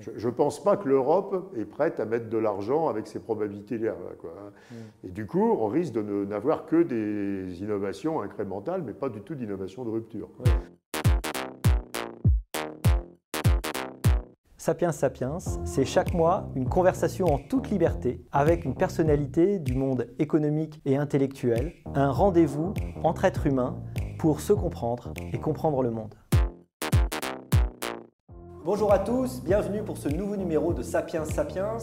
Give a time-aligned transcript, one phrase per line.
[0.00, 3.92] Je ne pense pas que l'Europe est prête à mettre de l'argent avec ces probabilités-là.
[3.92, 4.50] Hein.
[5.04, 9.34] Et du coup, on risque de n'avoir que des innovations incrémentales, mais pas du tout
[9.34, 10.28] d'innovations de rupture.
[14.56, 20.06] Sapiens Sapiens, c'est chaque mois une conversation en toute liberté avec une personnalité du monde
[20.18, 22.72] économique et intellectuel, un rendez-vous
[23.02, 23.76] entre êtres humains
[24.18, 26.14] pour se comprendre et comprendre le monde.
[28.64, 31.76] Bonjour à tous, bienvenue pour ce nouveau numéro de Sapiens Sapiens.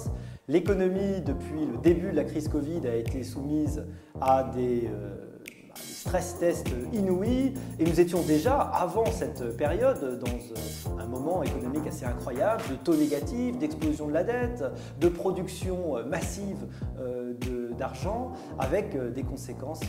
[0.48, 3.86] L'économie, depuis le début de la crise Covid, a été soumise
[4.20, 4.88] à des...
[4.88, 5.31] Euh,
[5.76, 7.54] stress test inouï.
[7.80, 12.76] Et nous étions déjà, avant cette période, dans euh, un moment économique assez incroyable, de
[12.76, 14.64] taux négatifs, d'explosion de la dette,
[15.00, 16.68] de production euh, massive
[17.00, 17.34] euh,
[17.78, 19.82] d'argent, avec des conséquences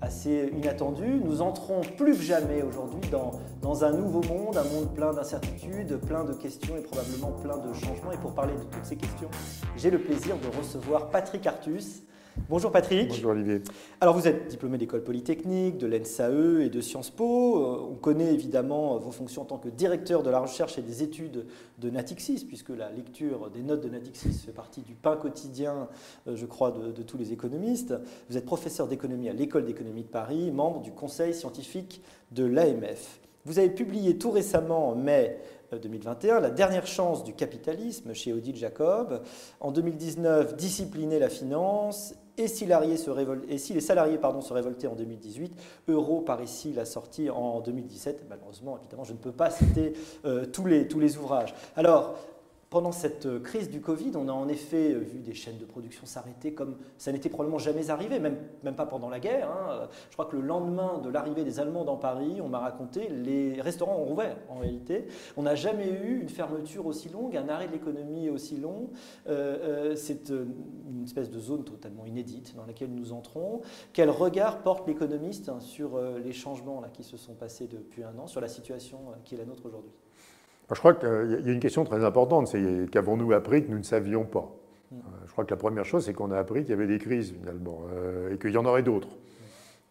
[0.00, 1.20] assez inattendues.
[1.24, 5.96] Nous entrons plus que jamais aujourd'hui dans, dans un nouveau monde, un monde plein d'incertitudes,
[6.06, 8.12] plein de questions et probablement plein de changements.
[8.12, 9.28] Et pour parler de toutes ces questions,
[9.76, 12.02] j'ai le plaisir de recevoir Patrick Artus,
[12.48, 13.08] Bonjour Patrick.
[13.08, 13.60] Bonjour Olivier.
[14.00, 17.58] Alors vous êtes diplômé d'école polytechnique, de l'ENSAE et de Sciences Po.
[17.58, 21.02] Euh, on connaît évidemment vos fonctions en tant que directeur de la recherche et des
[21.02, 21.44] études
[21.78, 25.88] de Natixis, puisque la lecture des notes de Natixis fait partie du pain quotidien,
[26.26, 27.94] euh, je crois, de, de tous les économistes.
[28.30, 33.20] Vous êtes professeur d'économie à l'École d'économie de Paris, membre du conseil scientifique de l'AMF.
[33.44, 35.38] Vous avez publié tout récemment, en mai
[35.78, 39.22] 2021, La dernière chance du capitalisme chez Odile Jacob.
[39.60, 42.14] En 2019, Discipliner la finance.
[42.38, 42.66] Et si,
[43.48, 45.52] et si les salariés pardon, se révoltaient en 2018,
[45.88, 48.24] Euro par ici la sortie en 2017.
[48.28, 49.92] Malheureusement, évidemment, je ne peux pas citer
[50.24, 51.54] euh, tous, les, tous les ouvrages.
[51.76, 52.16] Alors,
[52.72, 55.66] pendant cette euh, crise du Covid, on a en effet euh, vu des chaînes de
[55.66, 59.50] production s'arrêter comme ça n'était probablement jamais arrivé, même, même pas pendant la guerre.
[59.50, 59.88] Hein.
[60.08, 63.60] Je crois que le lendemain de l'arrivée des Allemands dans Paris, on m'a raconté, les
[63.60, 65.06] restaurants ont rouvert en réalité.
[65.36, 68.88] On n'a jamais eu une fermeture aussi longue, un arrêt de l'économie aussi long.
[69.28, 73.60] Euh, c'est une espèce de zone totalement inédite dans laquelle nous entrons.
[73.92, 78.26] Quel regard porte l'économiste hein, sur les changements qui se sont passés depuis un an,
[78.26, 79.92] sur la situation qui est la nôtre aujourd'hui?
[80.70, 83.82] Je crois qu'il y a une question très importante, c'est qu'avons-nous appris que nous ne
[83.82, 84.50] savions pas?
[84.92, 84.96] Euh,
[85.26, 87.32] Je crois que la première chose, c'est qu'on a appris qu'il y avait des crises
[87.32, 89.16] finalement, euh, et qu'il y en aurait d'autres.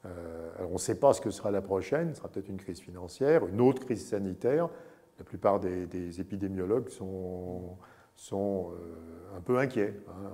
[0.05, 2.57] Euh, alors on ne sait pas ce que sera la prochaine, ce sera peut-être une
[2.57, 4.69] crise financière, une autre crise sanitaire.
[5.19, 7.77] La plupart des, épidémiologues sont,
[9.35, 9.93] un peu inquiets.
[10.07, 10.31] Hein,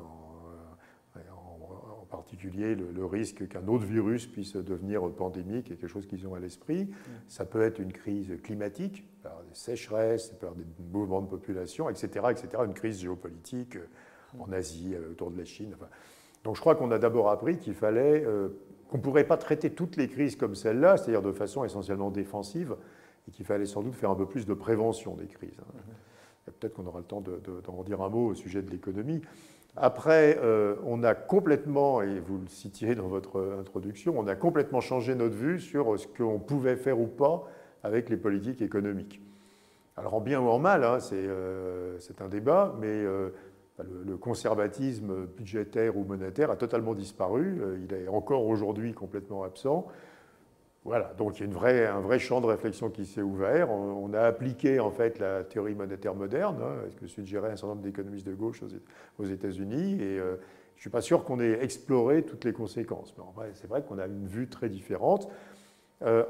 [2.07, 6.39] particulier le, risque qu'un autre virus puisse devenir pandémique est quelque chose qu'ils ont à
[6.39, 6.89] l'esprit.
[7.27, 12.25] Ça peut être une crise climatique, par des sécheresses, par des mouvements de population, etc.,
[12.31, 13.87] etc., une crise géopolitique euh,
[14.39, 15.75] en Asie, euh, autour de la Chine.
[16.43, 18.49] Donc je crois qu'on a d'abord appris qu'il fallait, euh,
[18.89, 22.75] qu'on ne pourrait pas traiter toutes les crises comme celle-là, c'est-à-dire de façon essentiellement défensive,
[23.27, 25.59] et qu'il fallait sans doute faire un peu plus de prévention des crises.
[25.59, 25.93] Hein.
[26.59, 29.21] Peut-être qu'on aura le temps d'en dire un mot au sujet de l'économie.
[29.79, 30.39] Après,
[30.85, 35.35] on a complètement, et vous le citiez dans votre introduction, on a complètement changé notre
[35.35, 37.47] vue sur ce qu'on pouvait faire ou pas
[37.83, 39.21] avec les politiques économiques.
[39.97, 43.29] Alors en bien ou en mal, hein, euh, c'est un débat, mais euh,
[44.05, 47.59] le, conservatisme budgétaire ou monétaire a totalement disparu.
[47.61, 49.87] Euh, il est encore aujourd'hui complètement absent.
[50.87, 53.69] Voilà, donc il y a un vrai champ de réflexion qui s'est ouvert.
[53.69, 57.73] On, a appliqué en fait la théorie monétaire moderne, hein, ce que suggérait un certain
[57.73, 58.63] nombre d'économistes de gauche
[59.19, 63.13] aux, États-Unis, et je ne suis pas sûr qu'on ait exploré toutes les conséquences.
[63.37, 65.27] Mais c'est vrai qu'on a une vue très différente.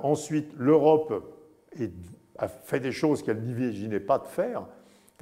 [0.02, 1.14] ensuite, l'Europe
[2.40, 4.66] a fait des choses qu'elle n'imaginait pas de faire.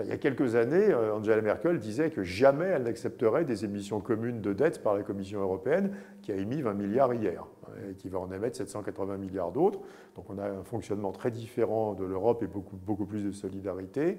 [0.03, 4.01] Il y a quelques années, euh, Angela Merkel disait que jamais elle n'accepterait des émissions
[4.01, 7.45] communes de dette par la Commission européenne, qui a émis 20 milliards hier,
[7.89, 9.79] et qui va en émettre 780 milliards d'autres.
[10.15, 14.17] Donc on a un fonctionnement très différent de l'Europe et beaucoup, beaucoup plus de solidarité.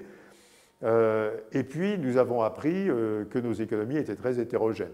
[0.82, 4.88] Euh, et puis nous avons appris euh, que nos économies étaient très hétérogènes.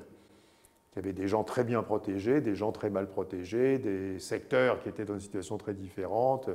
[0.94, 4.80] Il y avait des gens très bien protégés, des gens très mal protégés, des secteurs
[4.80, 6.50] qui étaient dans une situation très différente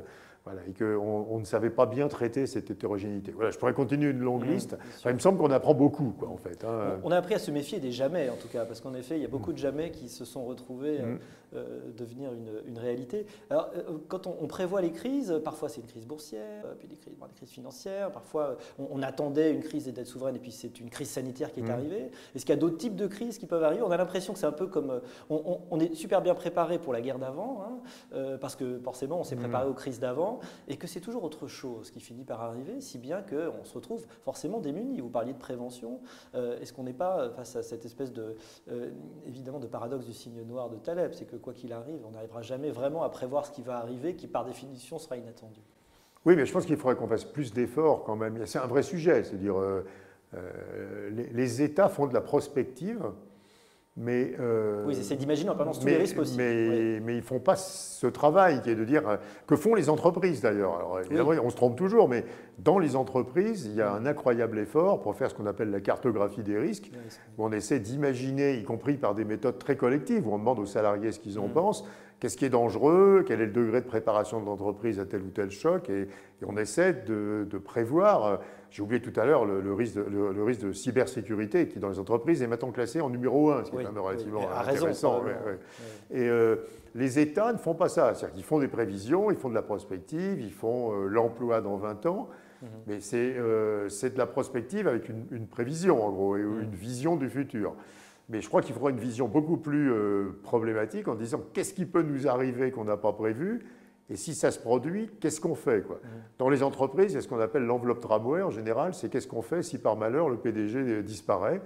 [0.66, 3.32] et qu'on on ne savait pas bien traiter cette hétérogénéité.
[3.32, 4.78] Voilà, je pourrais continuer une longue mmh, liste.
[5.04, 6.64] il me semble qu'on apprend beaucoup, quoi, en fait.
[6.64, 6.98] Hein.
[7.02, 9.22] On a appris à se méfier des jamais, en tout cas, parce qu'en effet, il
[9.22, 11.04] y a beaucoup de jamais qui se sont retrouvés mmh.
[11.04, 11.18] euh,
[11.56, 12.30] euh, devenir
[12.66, 13.26] une, réalité.
[13.50, 17.14] Alors, euh, quand on, prévoit les crises, parfois c'est une crise boursière, puis des crises,
[17.14, 20.90] des crises financières, parfois on, attendait une crise des dettes souveraines, et puis c'est une
[20.90, 21.70] crise sanitaire qui est mmh.
[21.70, 22.10] arrivée.
[22.34, 23.82] Est-ce qu'il y a d'autres types de crises qui peuvent arriver?
[23.82, 25.00] On a l'impression que c'est un peu comme...
[25.28, 29.36] On, est super bien préparé pour la guerre d'avant, hein, parce que forcément, on s'est
[29.36, 30.37] préparé aux crises d'avant
[30.68, 34.06] et que c'est toujours autre chose qui finit par arriver, si bien qu'on se retrouve
[34.22, 35.00] forcément démuni.
[35.00, 36.00] Vous parliez de prévention.
[36.34, 38.36] Euh, est-ce qu'on n'est pas face à cette espèce de,
[38.70, 38.90] euh,
[39.26, 41.12] évidemment, de paradoxe du signe noir de Taleb?
[41.12, 44.14] C'est que quoi qu'il arrive, on n'arrivera jamais vraiment à prévoir ce qui va arriver,
[44.14, 45.60] qui par définition sera inattendu.
[46.24, 48.44] Oui, mais je pense qu'il faudrait qu'on fasse plus d'efforts quand même.
[48.46, 49.56] C'est un vrai sujet, c'est-à-dire.
[50.34, 53.12] Euh, les, États font de la prospective
[54.00, 56.36] mais, euh, oui, c'est d'imaginer en permanence tous les risques aussi.
[56.36, 59.08] Mais, mais ils ne font pas ce travail qui est de dire.
[59.08, 59.16] Euh,
[59.48, 62.24] que font les entreprises d'ailleurs Alors évidemment, on se trompe toujours, mais
[62.60, 65.80] dans les entreprises, il y a un incroyable effort pour faire ce qu'on appelle la
[65.80, 66.92] cartographie des risques,
[67.36, 70.66] où on essaie d'imaginer, y compris par des méthodes très collectives, où on demande aux
[70.66, 71.52] salariés ce qu'ils en mm.
[71.52, 71.84] pensent,
[72.20, 75.30] qu'est-ce qui est dangereux, quel est le degré de préparation de l'entreprise à tel ou
[75.30, 76.06] tel choc, et,
[76.46, 78.38] on essaie de, de prévoir.
[78.68, 81.88] Euh, j'ai oublié tout à l'heure le, risque de, le, risque de cybersécurité qui, dans
[81.88, 85.22] les entreprises, est maintenant classé en numéro un, ce qui est quand même relativement intéressant.
[86.10, 86.56] Et euh,
[86.94, 88.14] les États ne font pas ça.
[88.14, 91.76] C'est-à-dire qu'ils font des prévisions, ils font de la prospective, ils font euh, l'emploi dans
[91.76, 92.28] 20 ans.
[92.60, 92.68] Mhm.
[92.86, 96.62] Mais euh, c'est de la prospective avec une, prévision, en gros, et mhm.
[96.62, 97.74] une vision du futur.
[98.30, 99.90] Mais je crois qu'il faudra une vision beaucoup plus
[100.42, 103.64] problématique en disant qu'est-ce qui peut nous arriver qu'on n'a pas prévu
[104.10, 105.96] et si ça se produit, qu'est-ce qu'on fait quoi?
[105.96, 106.08] Mmh.
[106.38, 109.28] Dans les entreprises, il y a ce qu'on appelle l'enveloppe tramway en général, c'est qu'est-ce
[109.28, 111.60] qu'on fait si par malheur le PDG disparaît?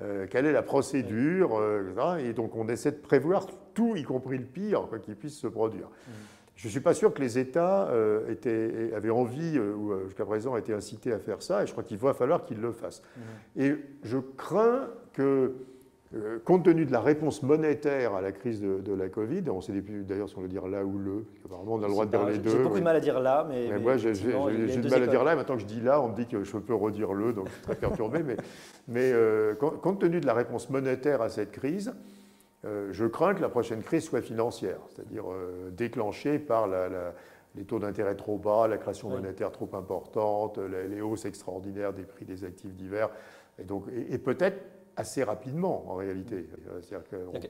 [0.00, 4.38] Euh, Quelle est la procédure euh, Et donc on essaie de prévoir tout, y compris
[4.38, 5.86] le pire, qui puisse se produire.
[5.86, 6.12] Mmh.
[6.56, 10.56] Je ne suis pas sûr que les États euh, étaient, avaient envie, ou jusqu'à présent
[10.56, 13.02] étaient incités à faire ça, et je crois qu'il va falloir qu'ils le fassent.
[13.56, 15.54] Et je crains que
[16.14, 19.72] euh, compte tenu de la réponse monétaire à la crise de, la Covid, on sait
[19.72, 22.26] d'ailleurs si on veut dire là ou le, apparemment on a le droit de dire
[22.26, 22.50] les deux.
[22.50, 23.76] J'ai beaucoup de mal à dire là, mais.
[23.80, 26.14] moi j'ai du mal à dire là, et maintenant que je dis là, on me
[26.14, 28.22] dit que je peux redire le, donc je suis très perturbé.
[28.22, 28.36] mais,
[28.86, 31.92] mais euh, compte tenu de la réponse monétaire à cette crise,
[32.64, 35.24] euh, je crains que la prochaine crise soit financière, c'est-à-dire
[35.72, 41.92] déclenchée par les taux d'intérêt trop bas, la création monétaire trop importante, les, hausses extraordinaires
[41.92, 43.10] des prix des actifs divers,
[43.58, 46.48] et, donc, et peut-être assez rapidement en réalité.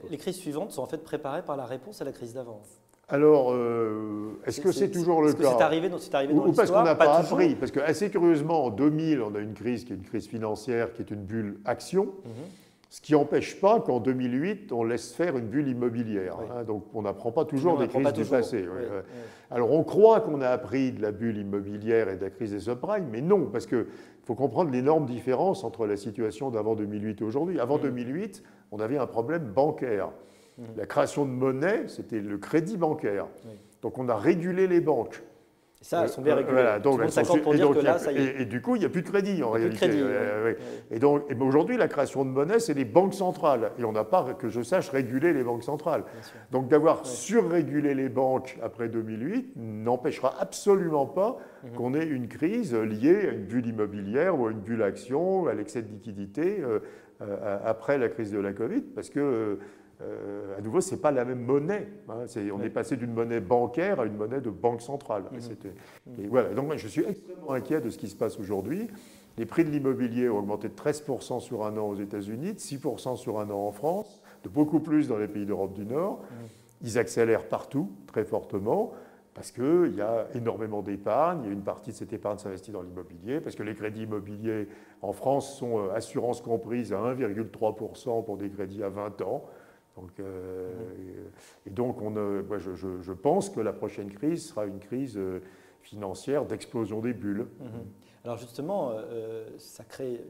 [0.09, 2.61] Les crises suivantes sont en fait préparées par la réponse à la crise d'avant.
[3.09, 6.83] Alors, euh, est-ce que c'est toujours le cas C'est arrivé, arrivé dans Ou parce qu'on
[6.83, 9.95] n'a pas, appris Parce que assez curieusement, en 2000, on a une crise qui est
[9.95, 12.05] une crise financière, qui est une bulle action.
[12.25, 12.31] Mhm.
[12.89, 16.37] Ce qui n'empêche pas qu'en 2008, on laisse faire une bulle immobilière.
[16.39, 16.63] Hein.
[16.63, 18.65] donc on n'apprend pas toujours des crises du passé.
[19.51, 22.61] Alors on croit qu'on a appris de la bulle immobilière et de la crise des
[22.61, 23.85] subprimes, mais non, parce qu'il
[24.23, 27.59] faut comprendre l'énorme différence entre la situation d'avant 2008 et aujourd'hui.
[27.59, 28.41] Avant 2008,
[28.71, 30.09] on avait un problème bancaire.
[30.75, 33.27] La création de monnaie, c'était le crédit bancaire.
[33.81, 35.21] Donc on a régulé les banques.
[35.81, 36.53] Ça, elles sont bien régulées.
[36.53, 36.99] Voilà, donc,
[37.43, 38.41] pour dire que là, ça y est.
[38.41, 39.77] Et, du coup, il n'y a plus de crédit en réalité.
[39.77, 40.03] Crédit,
[40.91, 43.71] Et donc, aujourd'hui, la création de monnaie, c'est les banques centrales.
[43.77, 46.03] Et on n'a pas, que je sache, régulé les banques centrales.
[46.51, 51.71] Donc, d'avoir surrégulé les banques après 2008 n'empêchera absolument pas mhm.
[51.73, 55.53] qu'on ait une crise liée à une bulle immobilière ou à une bulle action, à
[55.53, 56.79] l'excès de liquidité euh,
[57.21, 59.59] euh, après la crise de la Covid, parce que
[60.01, 61.87] euh, à nouveau, ce n'est pas la même monnaie.
[62.09, 62.25] Hein.
[62.53, 65.23] on est passé d'une monnaie bancaire à une monnaie de banque centrale.
[65.31, 66.23] Mhm.
[66.23, 66.53] Et voilà.
[66.53, 68.87] Donc, moi, je suis extrêmement inquiet de ce qui se passe aujourd'hui.
[69.37, 73.15] Les prix de l'immobilier ont augmenté de 13% sur un an aux États-Unis, de 6%
[73.15, 76.19] sur un an en France, de beaucoup plus dans les pays d'Europe du Nord.
[76.19, 76.47] Mhm.
[76.83, 78.93] Ils accélèrent partout, très fortement,
[79.33, 81.41] parce qu'il y a énormément d'épargne.
[81.43, 84.03] Il y a une partie de cette épargne s'investit dans l'immobilier, parce que les crédits
[84.03, 84.67] immobiliers
[85.01, 89.45] en France sont euh, assurances comprises à 1,3% pour des crédits à 20 ans.
[89.97, 90.69] Donc, euh,
[91.65, 95.41] et donc, on, je, pense que la prochaine crise sera une crise euh,
[95.81, 97.47] financière d'explosion des bulles.
[97.59, 97.85] Mhm.
[98.23, 100.21] Alors justement, euh, ça crée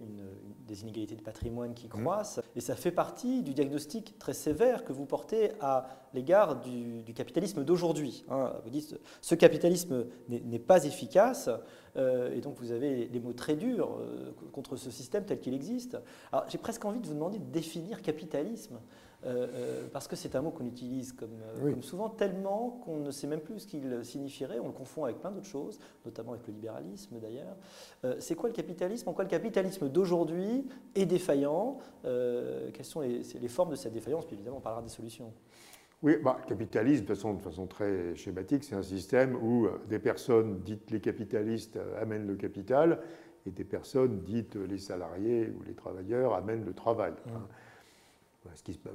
[0.68, 2.04] des inégalités de patrimoine qui mhm.
[2.04, 7.04] croissent, et ça fait partie du diagnostic très sévère que vous portez à l'égard du,
[7.16, 8.24] capitalisme d'aujourd'hui.
[8.30, 8.54] Hein.
[8.64, 11.50] vous dites, ce capitalisme n'est pas efficace,
[11.96, 13.98] et donc vous avez des mots très durs
[14.52, 15.98] contre ce système tel qu'il existe.
[16.32, 18.78] Alors j'ai presque envie de vous demander de définir capitalisme.
[19.26, 23.10] Euh, euh, parce que c'est un mot qu'on utilise euh, comme, souvent tellement qu'on ne
[23.10, 26.46] sait même plus ce qu'il signifierait, on le confond avec plein d'autres choses, notamment avec
[26.48, 27.56] le libéralisme d'ailleurs.
[28.20, 29.10] c'est quoi le capitalisme?
[29.10, 31.80] En quoi le capitalisme d'aujourd'hui est défaillant?
[32.04, 34.26] Quelles sont les, formes de cette défaillance?
[34.26, 35.34] Puis évidemment, on parlera des solutions.
[36.04, 40.60] Oui, bah, capitalisme, de façon, de façon très schématique, c'est un système où des personnes
[40.60, 43.00] dites les capitalistes amènent le capital
[43.48, 47.14] et des personnes dites les salariés ou les travailleurs amènent le travail.
[47.14, 47.32] Mmh.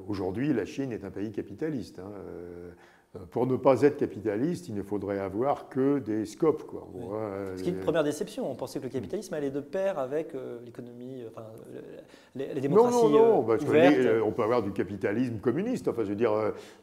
[0.09, 1.99] Aujourd'hui, la Chine est un pays capitaliste.
[1.99, 2.11] Hein.
[3.15, 6.67] Euh, pour ne pas être capitaliste, il ne faudrait avoir que des scopes.
[6.67, 6.89] Quoi.
[7.57, 8.51] Ce qui est une euh, première déception.
[8.51, 11.47] On pensait que le capitalisme allait de pair avec euh, l'économie, enfin,
[12.35, 12.97] les, démocraties.
[12.97, 14.27] Non, non, non.
[14.27, 15.89] on peut avoir du capitalisme communiste.
[15.89, 16.33] Enfin, je veux dire,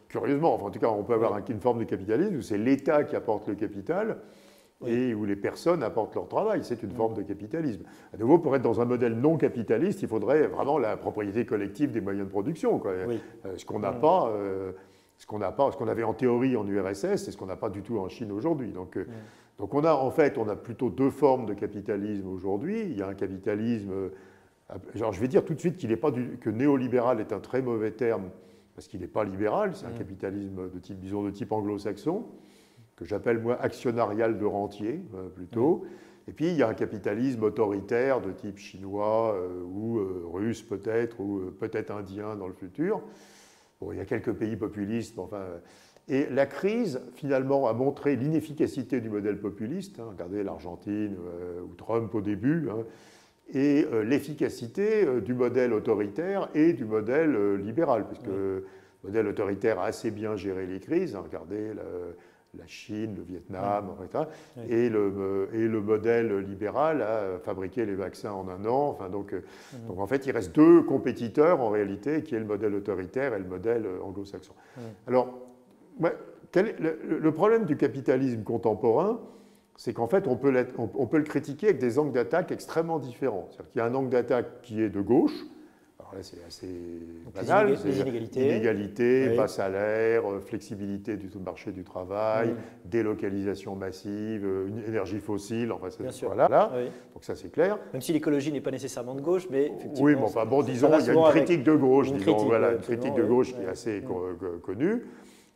[0.07, 3.03] curieusement, enfin, en tout cas, on peut avoir une forme de capitalisme où c'est l'État
[3.03, 4.19] qui apporte le capital
[4.85, 6.61] et où les personnes apportent leur travail.
[6.63, 7.83] C'est une forme de capitalisme.
[8.13, 11.91] À nouveau, pour être dans un modèle non capitaliste, il faudrait vraiment la propriété collective
[11.91, 12.79] des moyens de production.
[12.79, 12.91] Quoi.
[12.91, 13.17] Euh,
[13.57, 14.29] ce qu'on n'a pas.
[14.29, 14.71] Euh,
[15.17, 17.57] ce qu'on n'a pas, ce qu'on avait en théorie en URSS, c'est ce qu'on n'a
[17.57, 18.71] pas du tout en Chine aujourd'hui.
[18.71, 19.05] Donc, euh,
[19.57, 22.83] donc on a en fait, on a plutôt deux formes de capitalisme aujourd'hui.
[22.83, 23.91] Il y a un capitalisme
[24.95, 27.41] Alors je vais dire tout de suite qu'il n'est pas du, que néolibéral est un
[27.41, 28.29] très mauvais terme
[28.75, 29.97] parce qu'il n'est pas libéral, c'est un mmh.
[29.97, 32.23] capitalisme de type, disons, de type anglo-saxon,
[32.99, 35.85] que j'appelle moi actionnarial de rentier euh, plutôt.
[36.27, 40.61] Et puis il y a un capitalisme autoritaire de type chinois euh, ou euh, russe
[40.61, 43.01] peut-être, ou peut-être indien dans le futur.
[43.79, 45.43] Bon, il y a quelques pays populistes, mais enfin.
[46.11, 49.99] Et la crise, finalement, a montré l'inefficacité du modèle populiste.
[49.99, 50.07] Hein.
[50.09, 51.15] regardez l'Argentine
[51.63, 52.67] ou Trump au début.
[52.69, 52.83] Hein
[53.51, 58.65] et l'efficacité du modèle autoritaire et du modèle libéral, puisque le
[59.03, 61.15] modèle autoritaire a assez bien géré les crises.
[61.15, 61.73] Hein, regardez
[62.57, 64.25] la Chine, le Vietnam, etc.
[64.69, 68.89] Et, le, et, le, modèle libéral a fabriqué les vaccins en un an.
[68.89, 69.35] Enfin, donc,
[69.87, 73.39] donc, en fait, il reste deux compétiteurs en réalité, qui est le modèle autoritaire et
[73.39, 74.53] le modèle anglo-saxon.
[75.07, 75.27] Alors,
[76.55, 79.19] le, problème du capitalisme contemporain,
[79.77, 83.47] c'est qu'en fait, on peut, on peut, le critiquer avec des angles d'attaque extrêmement différents.
[83.51, 85.45] C'est-à-dire qu'il y a un angle d'attaque qui est de gauche,
[86.09, 86.67] alors là c'est assez
[87.33, 94.67] banal, les inégalités, inégalités bas salaire, euh, flexibilité du marché du travail, délocalisation massive, euh,
[94.67, 95.89] une énergie fossile, enfin
[96.23, 96.47] voilà.
[96.47, 96.71] Là.
[97.13, 97.77] Donc ça c'est clair.
[97.93, 101.05] Même si l'écologie n'est pas nécessairement de gauche, mais Oui, mais enfin bon, disons, il
[101.05, 104.03] y a une critique de gauche, disons, voilà, une critique de gauche qui est assez
[104.63, 105.03] connue.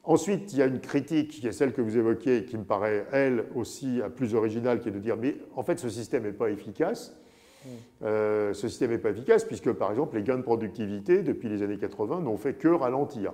[0.06, 3.06] Ensuite, il y a une critique qui est celle que vous évoquiez, qui me paraît,
[3.14, 6.50] elle aussi, plus originale, qui est de dire, mais en fait, ce système n'est pas
[6.50, 7.16] efficace.
[8.04, 11.62] Euh, ce système n'est pas efficace puisque, par exemple, les gains de productivité depuis les
[11.64, 13.34] années 80 n'ont fait que ralentir.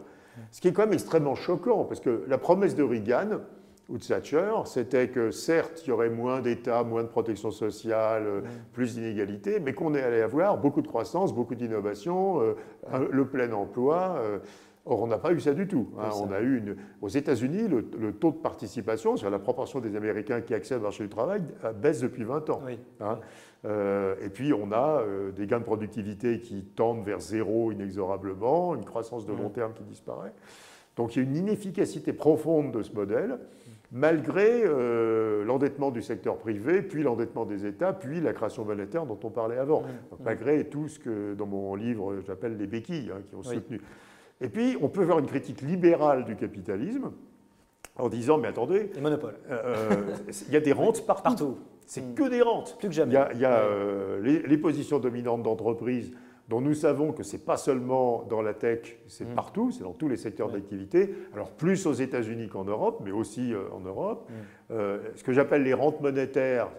[0.51, 3.41] Ce qui est quand même extrêmement choquant, parce que la promesse de Reagan
[3.89, 8.24] ou de Thatcher, c'était que certes, il y aurait moins d'État, moins de protection sociale,
[8.25, 12.53] euh, plus d'inégalités, mais qu'on allait avoir beaucoup de croissance, beaucoup d'innovation, euh,
[13.12, 14.21] le plein emploi.
[14.89, 15.88] Or, on n'a pas eu ça du tout.
[16.00, 16.10] Hein.
[16.19, 16.75] On a eu une...
[17.03, 21.03] Aux États-Unis, le, taux de participation, sur la proportion des Américains qui accèdent au marché
[21.03, 22.62] du travail, euh, baisse depuis 20 ans.
[23.00, 23.19] Hein.
[23.65, 28.74] Euh, et puis, on a euh, des gains de productivité qui tendent vers zéro inexorablement,
[28.74, 30.34] une croissance de long terme qui disparaît.
[30.96, 33.38] Donc, il y a une inefficacité profonde de ce modèle,
[33.91, 34.63] malgré
[35.46, 39.58] l'endettement du secteur privé, puis l'endettement des États, puis la création monétaire dont on parlait
[39.58, 39.84] avant.
[40.19, 43.79] malgré tout ce que, dans mon livre, j'appelle les béquilles, hein, qui ont soutenu.
[44.41, 47.12] Et puis, on peut faire une critique libérale du capitalisme
[47.98, 49.38] en disant, mais attendez, les monopoles.
[49.50, 50.15] Euh,
[50.48, 51.58] il y a des rentes partout.
[51.86, 52.13] C'est hmm.
[52.13, 52.77] que des rentes.
[52.79, 53.15] Plus que jamais.
[53.34, 56.13] Il y a, euh, les, positions dominantes d'entreprise
[56.49, 59.35] dont nous savons que ce n'est pas seulement dans la tech, c'est hmm.
[59.35, 61.13] partout, c'est dans tous les secteurs d'activité.
[61.33, 64.29] Alors plus aux États-Unis qu'en Europe, mais aussi euh, en Europe.
[64.29, 64.73] Hmm.
[65.15, 66.69] ce que j'appelle les rentes monétaires,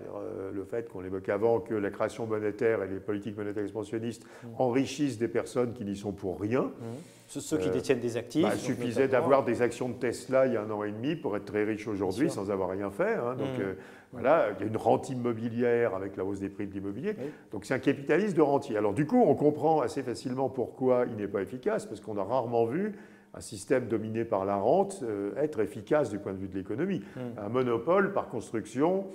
[0.52, 4.24] le fait qu'on évoque avant que la création monétaire et les politiques monétaires expansionnistes
[4.58, 6.70] enrichissent des personnes qui n'y sont pour rien.
[7.38, 8.42] Ceux qui euh, détiennent des actifs.
[8.42, 11.14] Bah, il suffisait d'avoir des actions de Tesla il y a un an et demi
[11.14, 13.14] pour être très riche aujourd'hui sans avoir rien fait.
[13.14, 13.36] Hein.
[13.36, 13.74] donc euh,
[14.12, 17.14] voilà, il y a une rente immobilière avec la hausse des prix de l'immobilier.
[17.52, 18.76] Donc c'est un capitalisme de rentier.
[18.76, 22.24] Alors du coup, on comprend assez facilement pourquoi il n'est pas efficace, parce qu'on a
[22.24, 22.94] rarement vu
[23.34, 27.00] un système dominé par la rente euh, être efficace du point de vue de l'économie.
[27.14, 27.20] Mmh.
[27.38, 29.06] Un monopole, par construction,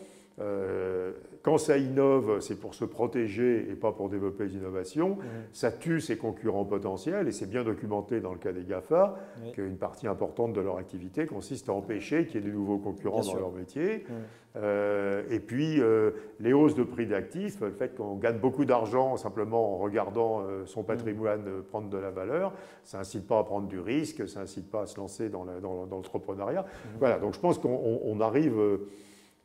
[0.42, 1.14] euh,
[1.44, 5.12] quand ça innove, c'est pour se protéger et pas pour développer des innovations.
[5.12, 5.24] Mmh.
[5.54, 9.16] Ça tue ses concurrents potentiels et c'est bien documenté dans le cas des GAFA
[9.54, 13.22] qu'une partie importante de leur activité consiste à empêcher qu'il y ait de nouveaux concurrents
[13.22, 13.98] dans leur métier.
[13.98, 14.14] Mmh.
[14.58, 19.18] Euh, et puis euh, les hausses de prix d'actifs, le fait qu'on gagne beaucoup d'argent
[19.18, 20.86] simplement en regardant son mmh.
[20.86, 22.52] patrimoine prendre de la valeur,
[22.84, 26.66] ça n'incite pas à prendre du risque, ça n'incite pas à se lancer dans l'entrepreneuriat.
[27.00, 28.60] Voilà, donc je pense qu'on arrive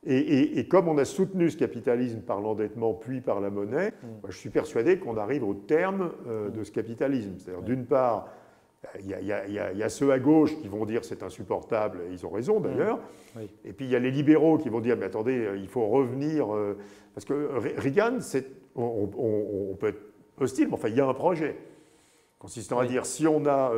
[0.07, 4.29] et, comme on a soutenu ce capitalisme par l'endettement puis par la monnaie, mm.
[4.31, 7.35] je suis persuadé qu'on arrive au terme euh, de ce capitalisme.
[7.39, 8.29] C'est-à-dire, d'une part,
[8.99, 12.61] il y, a, ceux à gauche qui vont dire c'est insupportable, et ils ont raison
[12.61, 12.63] mm.
[12.63, 12.99] d'ailleurs.
[13.65, 15.87] Et puis il y a les libéraux qui vont dire mais attendez, euh, il faut
[15.87, 16.55] revenir.
[16.55, 16.79] Euh,
[17.15, 18.19] parce que Reagan,
[18.77, 20.01] on, on, peut être
[20.39, 21.59] hostile, mais enfin il y a un projet
[22.39, 23.73] consistant à dire si on a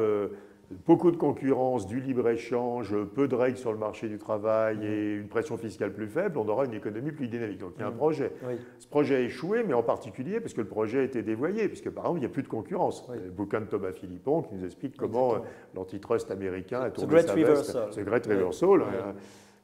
[0.86, 4.82] beaucoup de concurrence, du libre-échange, peu de règles sur le marché du travail mm.
[4.82, 7.58] et une pression fiscale plus faible, on aura une économie plus dynamique.
[7.58, 7.96] Donc il y a un mm.
[7.96, 8.32] projet.
[8.78, 11.90] Ce projet a échoué, mais en particulier parce que le projet a été dévoyé, puisque
[11.90, 13.04] par exemple, il n'y a plus de concurrence.
[13.14, 15.38] Il y a le bouquin de Thomas Philippon qui nous explique comment euh,
[15.74, 17.78] l'antitrust américain a tourné sa veste.
[17.90, 18.82] C'est Great Reversal.
[18.82, 19.14] Hein.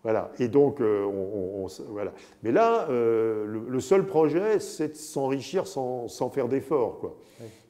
[0.02, 0.30] Voilà.
[0.38, 2.12] Et donc, euh, on, voilà.
[2.42, 6.98] Mais là, euh, le, seul projet, c'est de s'enrichir sans, sans, faire d'efforts.
[6.98, 7.16] Quoi.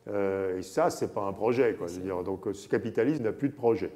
[0.08, 1.74] Euh, et ça, ce n'est pas un projet.
[1.74, 2.22] Quoi, dire.
[2.22, 3.90] Donc ce capitalisme n'a plus de projet.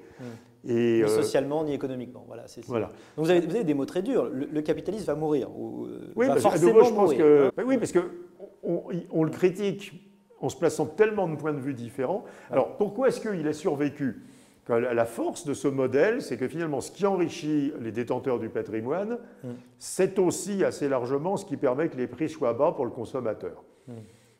[0.64, 2.24] Et, ni euh, socialement, ni économiquement.
[2.26, 2.86] Voilà, voilà.
[3.16, 4.28] Donc vous avez, vous avez, des mots très durs.
[4.30, 5.50] Le, capitalisme va mourir.
[5.56, 7.62] Ou, euh, oui, va forcément je pense que, hein.
[7.66, 9.92] oui, parce qu'on on, le critique
[10.40, 12.24] en se plaçant tellement de points de vue différents.
[12.50, 14.22] Alors pourquoi est-ce qu'il a survécu?
[14.68, 19.18] La force de ce modèle, c'est que finalement, ce qui enrichit les détenteurs du patrimoine,
[19.42, 19.54] hum.
[19.80, 23.64] c'est aussi assez largement ce qui permet que les prix soient bas pour le consommateur.
[23.88, 23.96] Hum.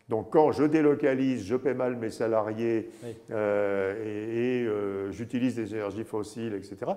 [0.08, 2.90] Donc quand je délocalise, je paie mal mes salariés
[3.30, 4.66] et,
[5.10, 6.92] j'utilise des énergies fossiles, etc.,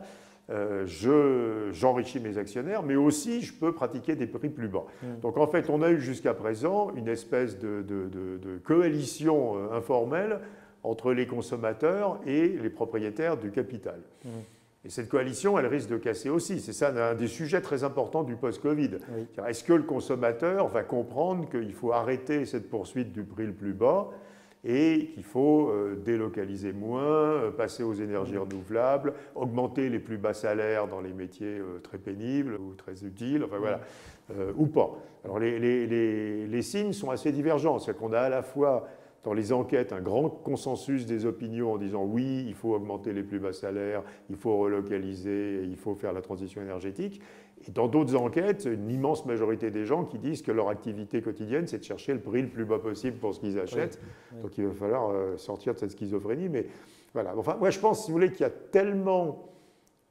[1.71, 4.85] j'enrichis mes actionnaires, mais aussi je peux pratiquer des prix plus bas.
[5.01, 5.19] Mm.
[5.21, 10.39] Donc en fait, on a eu jusqu'à présent une espèce de, de coalition informelle
[10.85, 13.99] entre les consommateurs et les propriétaires du capital.
[14.23, 14.29] Mmh.
[14.85, 16.59] Et cette coalition, elle risque de casser aussi.
[16.59, 18.91] C'est ça un des sujets très importants du post-Covid.
[19.47, 23.73] Est-ce que le consommateur va comprendre qu'il faut arrêter cette poursuite du prix le plus
[23.73, 24.09] bas
[24.63, 30.33] et qu'il faut euh, délocaliser moins, euh, passer aux énergies renouvelables, augmenter les plus bas
[30.33, 33.79] salaires dans les métiers euh, très pénibles ou très utiles, enfin voilà,
[34.57, 34.89] ou pas.
[35.23, 37.77] Alors les, les, les signes sont assez divergents.
[37.77, 38.87] C'est qu'on a à la fois
[39.25, 43.23] dans les enquêtes un grand consensus des opinions en disant oui, il faut augmenter les
[43.23, 47.21] plus bas salaires, il faut relocaliser, il faut faire la transition énergétique.
[47.67, 51.65] Et dans d'autres enquêtes, une immense majorité des gens qui disent que leur activité quotidienne,
[51.65, 53.99] c'est de chercher le prix le plus bas possible pour ce qu'ils achètent.
[54.43, 56.47] Donc il va falloir euh, sortir de cette schizophrénie.
[56.47, 56.67] Mais
[57.13, 57.35] voilà.
[57.35, 59.49] Enfin, moi, je pense, si vous voulez, qu'il y a tellement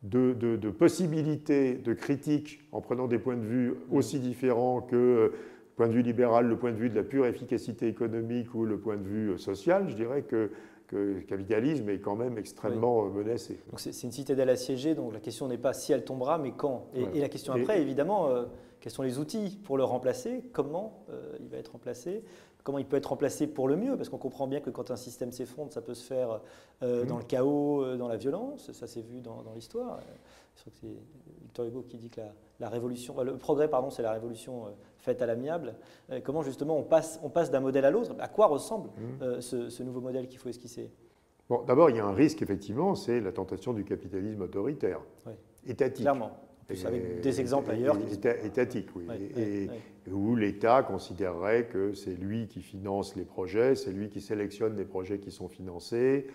[0.02, 5.32] de, de, possibilités de critique en prenant des points de vue aussi différents que euh,
[5.76, 8.78] point de vue libéral, le point de vue de la pure efficacité économique ou le
[8.78, 10.50] point de vue euh, social, je dirais que,
[10.92, 13.58] le capitalisme est quand même extrêmement euh, menacé.
[13.78, 16.86] c'est une citadelle assiégée, donc la question n'est pas si elle tombera, mais quand.
[16.94, 18.44] Et, la question après, évidemment, euh,
[18.80, 20.44] quels sont les outils pour le remplacer?
[20.52, 21.04] Comment
[21.40, 22.22] il va être remplacé?
[22.62, 23.96] Comment il peut être remplacé pour le mieux?
[23.96, 26.40] Parce qu'on comprend bien que quand un système s'effondre, ça peut se faire
[26.80, 27.06] mmh.
[27.08, 28.70] dans le chaos, dans la violence.
[28.70, 29.98] Ça s'est vu dans, dans l'histoire.
[30.56, 32.20] Je crois que c'est Victor Hugo qui dit que
[32.60, 34.66] la, révolution, le progrès, pardon, c'est la révolution
[34.98, 35.74] faite à l'amiable.
[36.10, 38.14] Euh, comment justement on passe, on passe d'un modèle à l'autre?
[38.18, 39.22] À quoi ressemble mmh.
[39.22, 40.90] euh, ce, nouveau modèle qu'il faut esquisser?
[41.48, 45.00] Bon, d'abord, il y a un risque, effectivement, c'est la tentation du capitalisme autoritaire,
[45.66, 46.02] étatique.
[46.02, 46.30] Clairement.
[46.86, 47.98] avec des exemples ailleurs.
[48.42, 49.06] étatique, oui.
[49.36, 49.68] et,
[50.10, 54.86] où l'État considérerait que c'est lui qui finance les projets, c'est lui qui sélectionne les
[54.86, 56.28] projets qui sont financés,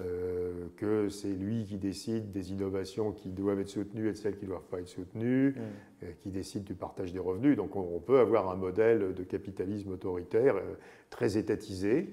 [0.00, 4.36] euh, que c'est lui qui décide des innovations qui doivent être soutenues et de celles
[4.36, 6.04] qui ne doivent pas être soutenues, mm.
[6.04, 7.56] euh, qui décide du partage des revenus.
[7.56, 10.74] Donc on, peut avoir un modèle de capitalisme autoritaire euh,
[11.10, 12.08] très étatisé.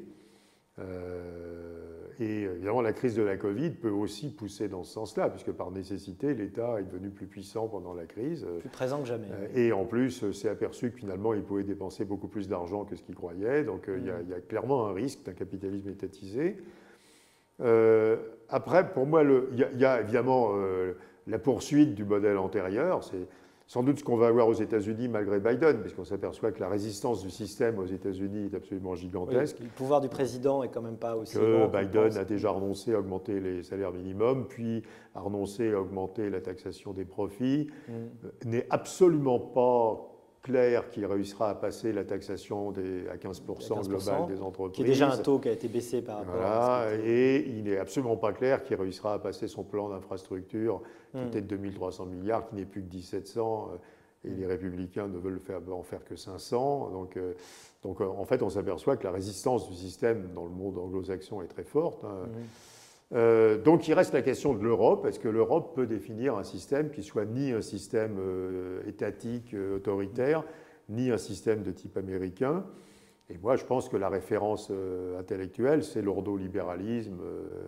[2.20, 5.72] et évidemment, la crise de la Covid peut aussi pousser dans ce sens-là, puisque par
[5.72, 8.46] nécessité, l'État est devenu plus puissant pendant la crise.
[8.60, 9.28] Plus présent que jamais.
[9.56, 13.04] et en plus, s'est aperçu que finalement, il pouvait dépenser beaucoup plus d'argent que ce
[13.04, 13.64] qu'il croyait.
[13.64, 16.58] Donc il y, y, a clairement un risque d'un capitalisme étatisé.
[17.62, 18.18] Euh,
[18.50, 20.94] après, pour moi, il y, a évidemment euh,
[21.28, 23.04] la poursuite du modèle antérieur.
[23.04, 23.28] C'est
[23.68, 27.22] sans doute ce qu'on va avoir aux États-Unis malgré Biden, puisqu'on s'aperçoit que la résistance
[27.22, 29.60] du système aux États-Unis est absolument gigantesque.
[29.60, 31.36] le pouvoir du président est quand même pas aussi.
[31.36, 34.84] Que Biden a déjà renoncé à augmenter les salaires minimums, puis
[35.16, 37.92] a renoncé à augmenter la taxation des profits, mm.
[37.92, 40.17] euh, n'est absolument pas
[40.48, 44.76] clair qui réussira à passer la taxation des, à 15%, globale des entreprises.
[44.76, 47.78] Qui est déjà un taux qui a été baissé par rapport à Et il n'est
[47.78, 50.82] absolument pas clair qu'il réussira à passer son plan d'infrastructure,
[51.12, 51.28] qui hmm.
[51.28, 53.72] était de 2300 milliards, qui n'est plus que 1700.
[53.74, 53.78] Euh,
[54.24, 56.90] et les républicains ne veulent faire, en faire que 500.
[56.92, 57.34] Donc, euh,
[57.84, 61.42] donc euh, en fait, on s'aperçoit que la résistance du système dans le monde anglo-saxon
[61.42, 62.04] est très forte.
[62.06, 62.26] Hein.
[62.26, 62.77] Hmm.
[63.16, 65.06] Euh, donc il reste la question de l'Europe.
[65.06, 69.78] Est-ce que l'Europe peut définir un système qui soit ni un système euh, étatique euh,
[69.78, 70.44] autoritaire,
[70.90, 72.66] ni un système de type américain?
[73.30, 74.72] Et moi, je pense que la référence
[75.20, 77.20] intellectuelle, c'est l'ordolibéralisme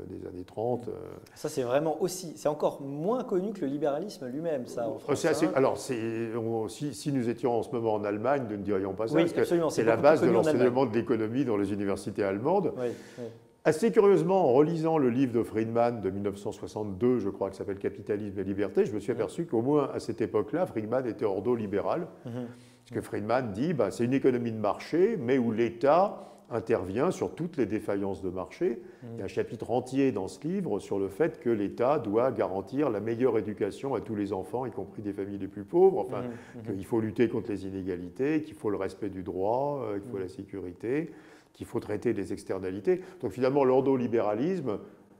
[0.07, 0.89] des années 30.
[1.35, 4.87] Ça, c'est vraiment aussi, c'est encore moins connu que le libéralisme lui-même, ça.
[4.87, 5.51] En France, hein.
[5.55, 9.15] alors, si, si, nous étions en ce moment en Allemagne, nous ne dirions pas ça,
[9.15, 12.71] parce que c'est la base de l'enseignement de l'économie dans les universités allemandes.
[12.77, 13.25] Oui, oui.
[13.65, 18.39] Assez curieusement, en relisant le livre de Friedman de 1962, je crois, qui s'appelle Capitalisme
[18.39, 22.07] et liberté, je me suis aperçu qu'au moins à cette époque-là, Friedman était ordo-libéral.
[22.25, 22.47] Mhm.
[22.85, 27.35] Parce que Friedman dit bah, c'est une économie de marché, mais où l'État intervient sur
[27.35, 28.81] toutes les défaillances de marché.
[29.03, 29.09] Mhm.
[29.13, 32.31] Il y a un chapitre entier dans ce livre sur le fait que l'État doit
[32.31, 35.99] garantir la meilleure éducation à tous les enfants, y compris des familles les plus pauvres,
[35.99, 36.23] enfin,
[36.55, 36.75] mhm.
[36.75, 40.17] qu'il faut lutter contre les inégalités, qu'il faut le respect du droit, euh, qu'il faut
[40.17, 41.11] la sécurité
[41.53, 43.01] qu'il faut traiter les externalités.
[43.21, 44.79] Donc finalement, l'ordolibéralisme,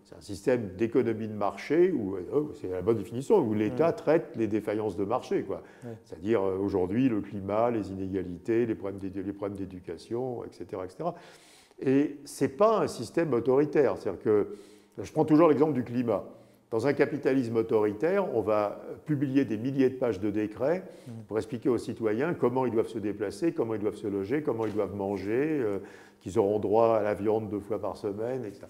[0.09, 4.35] c'est un système d'économie de marché, où, euh, c'est la bonne définition, où l'État traite
[4.35, 5.45] les défaillances de marché.
[6.03, 11.09] C'est-à-dire euh, aujourd'hui le climat, les inégalités, les problèmes d'éducation, etc., etc.
[11.81, 13.97] Et ce n'est pas un système autoritaire.
[13.97, 14.47] C'est-à-dire que,
[14.97, 16.25] je prends toujours l'exemple du climat.
[16.71, 21.11] Dans un capitalisme autoritaire, on va publier des milliers de pages de décrets mmh.
[21.27, 24.65] pour expliquer aux citoyens comment ils doivent se déplacer, comment ils doivent se loger, comment
[24.65, 25.79] ils doivent manger, euh,
[26.21, 28.67] qu'ils auront droit à la viande deux fois par semaine, etc.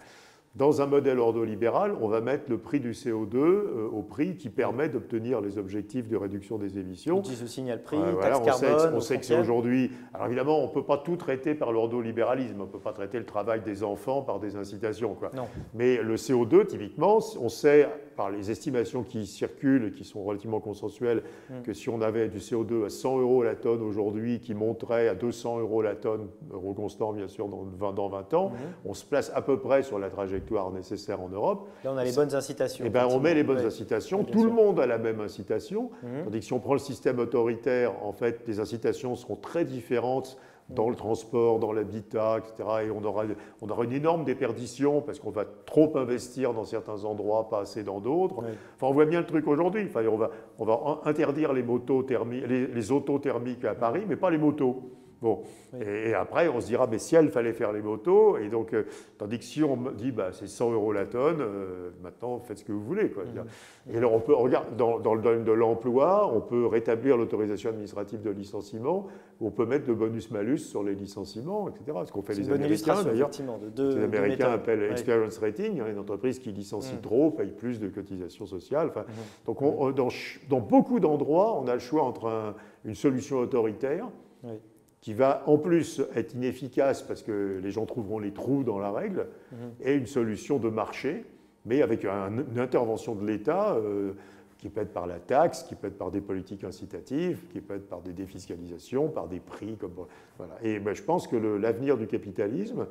[0.55, 4.49] Dans un modèle ordolibéral, on va mettre le prix du CO2 euh, au prix qui
[4.49, 7.21] permet d'obtenir les objectifs de réduction des émissions.
[7.23, 8.79] Je signale prix, Euh, taxe voilà, on carbone.
[8.79, 9.91] sait, on sait que c'est aujourd'hui.
[10.12, 12.59] Alors évidemment, on ne peut pas tout traiter par l'ordolibéralisme.
[12.59, 15.13] On ne peut pas traiter le travail des enfants par des incitations.
[15.13, 15.29] Quoi.
[15.35, 15.45] Non.
[15.75, 17.88] Mais le CO2, typiquement, on sait
[18.19, 21.62] par les estimations qui circulent et qui sont relativement consensuelles Mm.
[21.63, 25.15] que si on avait du CO2 à 100 euros la tonne aujourd'hui, qui monterait à
[25.15, 28.58] 200 euros la tonne, euro constant bien sûr, dans 20, dans 20 ans, Mhm.
[28.84, 31.69] on se place à peu près sur la trajectoire nécessaire en Europe.
[31.86, 32.84] Là, on a les bonnes incitations.
[32.86, 33.65] Eh ben, on met les bonnes Ouais.
[33.65, 34.25] incitations.
[34.25, 35.89] Tout le monde a la même incitation.
[36.03, 36.25] Mhm.
[36.25, 40.38] Tandis que si on prend le système autoritaire, en fait, les incitations seront très différentes
[40.69, 42.69] dans le transport, dans l'habitat, etc.
[42.86, 43.23] Et on aura,
[43.62, 47.84] on aura une énorme déperdition parce qu'on va trop investir dans certains endroits, pas assez
[47.84, 48.38] dans d'autres.
[48.38, 49.86] Enfin, on voit bien le truc aujourd'hui.
[49.89, 50.29] Enfin, on, va,
[50.60, 54.38] on va interdire les, motos thermiques, les, les autos thermiques à Paris, mais pas les
[54.38, 54.84] motos.
[55.21, 55.41] Bon.
[55.73, 55.79] Oui.
[55.86, 58.73] Et, et après, on se dira, mais si elle fallait faire les motos, et donc,
[58.73, 58.84] euh,
[59.17, 62.60] tandis que si on me dit, bah, c'est 100 euros la tonne, euh, maintenant, faites
[62.60, 63.10] ce que vous voulez.
[63.12, 63.23] Quoi.
[63.25, 63.93] Mhm.
[63.93, 67.69] Et alors, on peut, regarde, dans, dans le domaine de l'emploi, on peut rétablir l'autorisation
[67.69, 69.08] administrative de licenciement,
[69.41, 71.97] on peut mettre de bonus-malus sur les licenciements, etc.
[72.05, 73.27] Ce qu'ont fait les Américains, d'ailleurs.
[73.27, 74.91] effectivement, de deux, Les Américains appellent Ouais.
[74.91, 77.01] experience rating, hein, une entreprise qui licencie Mm.
[77.01, 78.88] trop paye plus de cotisations sociales.
[78.95, 79.03] Mhm.
[79.47, 82.55] Donc, on- on- dans, beaucoup d'endroits, on a le choix entre un-
[82.86, 84.08] une solution autoritaire
[84.43, 84.53] Oui.
[85.01, 88.91] Qui va en plus être inefficace parce que les gens trouveront les trous dans la
[88.91, 89.57] règle, Mhm.
[89.81, 91.23] et une solution de marché,
[91.65, 94.12] mais avec un- une intervention de l'État euh,
[94.57, 97.75] qui peut être par la taxe, qui peut être par des politiques incitatives, qui peut
[97.75, 99.77] être par des défiscalisations, par des prix.
[99.77, 99.93] Comme,
[100.38, 100.55] voilà.
[100.63, 102.85] Et ben, je pense que l'avenir du capitalisme,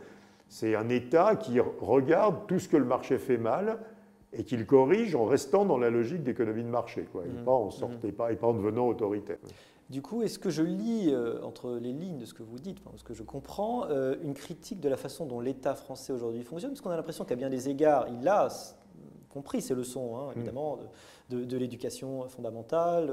[0.49, 3.79] c'est un État qui regarde tout ce que le marché fait mal
[4.33, 7.45] et qui le corrige en restant dans la logique d'économie de marché, quoi, et, Mhm.
[7.45, 7.69] pas en
[8.17, 9.37] pas, et pas en devenant autoritaire.
[9.89, 12.79] Du coup, est-ce que je lis euh, entre les lignes de ce que vous dites,
[12.85, 16.43] enfin, ce que je comprends, euh, une critique de la façon dont l'État français aujourd'hui
[16.43, 16.73] fonctionne?
[16.73, 18.49] Parce qu'on a l'impression qu'à bien des égards, il a
[19.29, 20.79] compris ces leçons, hein, évidemment,
[21.31, 23.11] de, de- de l'éducation fondamentale,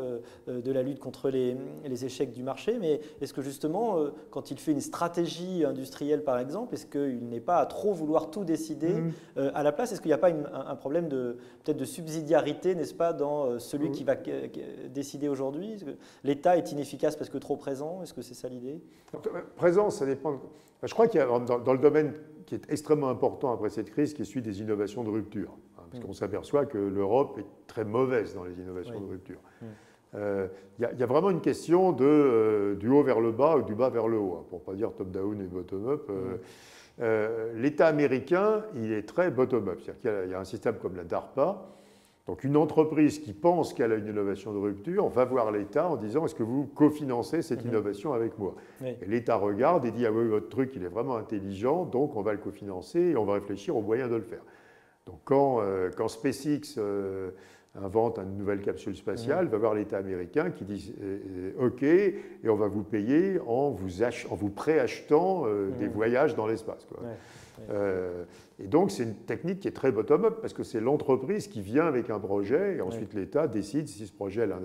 [0.47, 2.77] euh, de la lutte contre les, les échecs du marché.
[2.79, 7.27] Mais est-ce que justement, euh, quand il fait une stratégie industrielle, par exemple, est-ce qu'il
[7.27, 9.11] n'est pas à trop vouloir tout décider Mhm.
[9.37, 11.85] euh, à la place, est-ce qu'il n'y a pas une- un, problème de peut-être de
[11.85, 14.47] subsidiarité, n'est-ce pas, dans celui qui va euh,
[14.93, 15.83] décider aujourd'hui?
[16.23, 18.01] L'État est inefficace parce que trop présent?
[18.03, 18.81] Est-ce que c'est ça l'idée?
[19.55, 20.39] Présent, ça dépend.
[20.83, 22.13] Je crois qu'il y a dans, dans le domaine
[22.45, 25.57] qui est extrêmement important après cette crise, qui est celui des innovations de rupture.
[25.95, 26.07] Parce Mm.
[26.07, 29.05] qu'on s'aperçoit que l'Europe est très mauvaise dans les innovations Oui.
[29.05, 29.39] de rupture.
[29.61, 29.65] Mm.
[30.15, 33.21] Euh, Il y, a- il y a vraiment une question de, euh, du haut vers
[33.21, 35.45] le bas ou du bas vers le haut, hein, pour ne pas dire top-down et
[35.45, 36.07] bottom-up.
[36.09, 36.35] Euh,
[37.01, 39.79] euh, L'État américain, il est très bottom-up.
[39.81, 41.65] C'est-à-dire qu'il y a- il y a un système comme la DARPA.
[42.27, 45.95] Donc une entreprise qui pense qu'elle a une innovation de rupture va voir l'État en
[45.95, 47.69] disant est-ce que vous cofinancez cette Mhm.
[47.71, 48.55] innovation avec moi?
[48.81, 48.95] Oui.
[49.01, 52.21] et l'État regarde et dit Ah oui, votre truc, il est vraiment intelligent, donc on
[52.21, 54.41] va le cofinancer et on va réfléchir aux moyens de le faire.
[55.05, 57.29] Donc quand, euh, quand SpaceX euh,
[57.75, 62.15] invente une nouvelle capsule spatiale, va voir l'État américain qui dit euh, OK, et
[62.47, 66.87] on va vous payer en vous, ach- en vous préachetant euh, des voyages dans l'espace.
[66.99, 67.07] Ouais.
[67.69, 68.23] Euh,
[68.59, 71.85] et donc, c'est une technique qui est très bottom-up parce que c'est l'entreprise qui vient
[71.85, 74.59] avec un projet et ensuite l'État décide si ce projet là,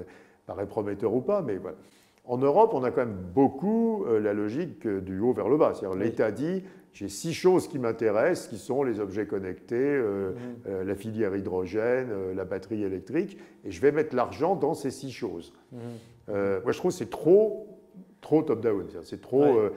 [0.46, 1.42] paraît prometteur ou pas.
[1.42, 1.76] Mais voilà.
[2.24, 5.72] En Europe, on a quand même beaucoup euh, la logique du haut vers le bas.
[5.74, 6.05] C'est-à-dire Oui.
[6.05, 10.37] l'État dit j'ai six choses qui m'intéressent, qui sont les objets connectés, euh, Mhm.
[10.66, 14.90] euh, la filière hydrogène, euh, la batterie électrique, et je vais mettre l'argent dans ces
[14.90, 15.53] six choses.
[16.29, 17.66] Euh, moi, je trouve que c'est trop,
[18.20, 18.87] trop top-down.
[19.05, 19.44] C'est trop.
[19.62, 19.70] Ouais.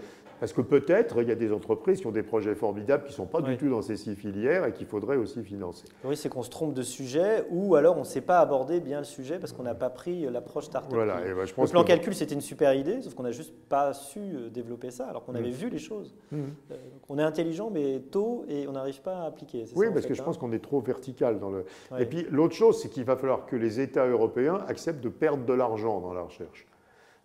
[0.44, 3.16] Parce que peut-être il y a des entreprises qui ont des projets formidables qui ne
[3.16, 5.86] sont pas du tout dans ces six filières et qu'il faudrait aussi financer.
[6.04, 8.98] Oui, c'est qu'on se trompe de sujet ou alors on ne sait pas aborder bien
[8.98, 10.92] le sujet parce qu'on n'a pas pris l'approche start-up.
[10.94, 11.26] Voilà.
[11.26, 13.54] Et ben, je Le plan que- calcul, c'était une super idée, sauf qu'on n'a juste
[13.70, 16.14] pas su euh, développer ça alors qu'on avait vu les choses.
[16.34, 16.42] Mhm.
[16.72, 16.76] Euh,
[17.08, 19.64] on est intelligent mais tôt et on n'arrive pas à appliquer.
[19.78, 21.64] Oui, ça, parce fait, que je hein pense qu'on est trop vertical dans le.
[21.98, 25.46] Et puis l'autre chose, c'est qu'il va falloir que les États européens acceptent de perdre
[25.46, 26.68] de l'argent dans la recherche.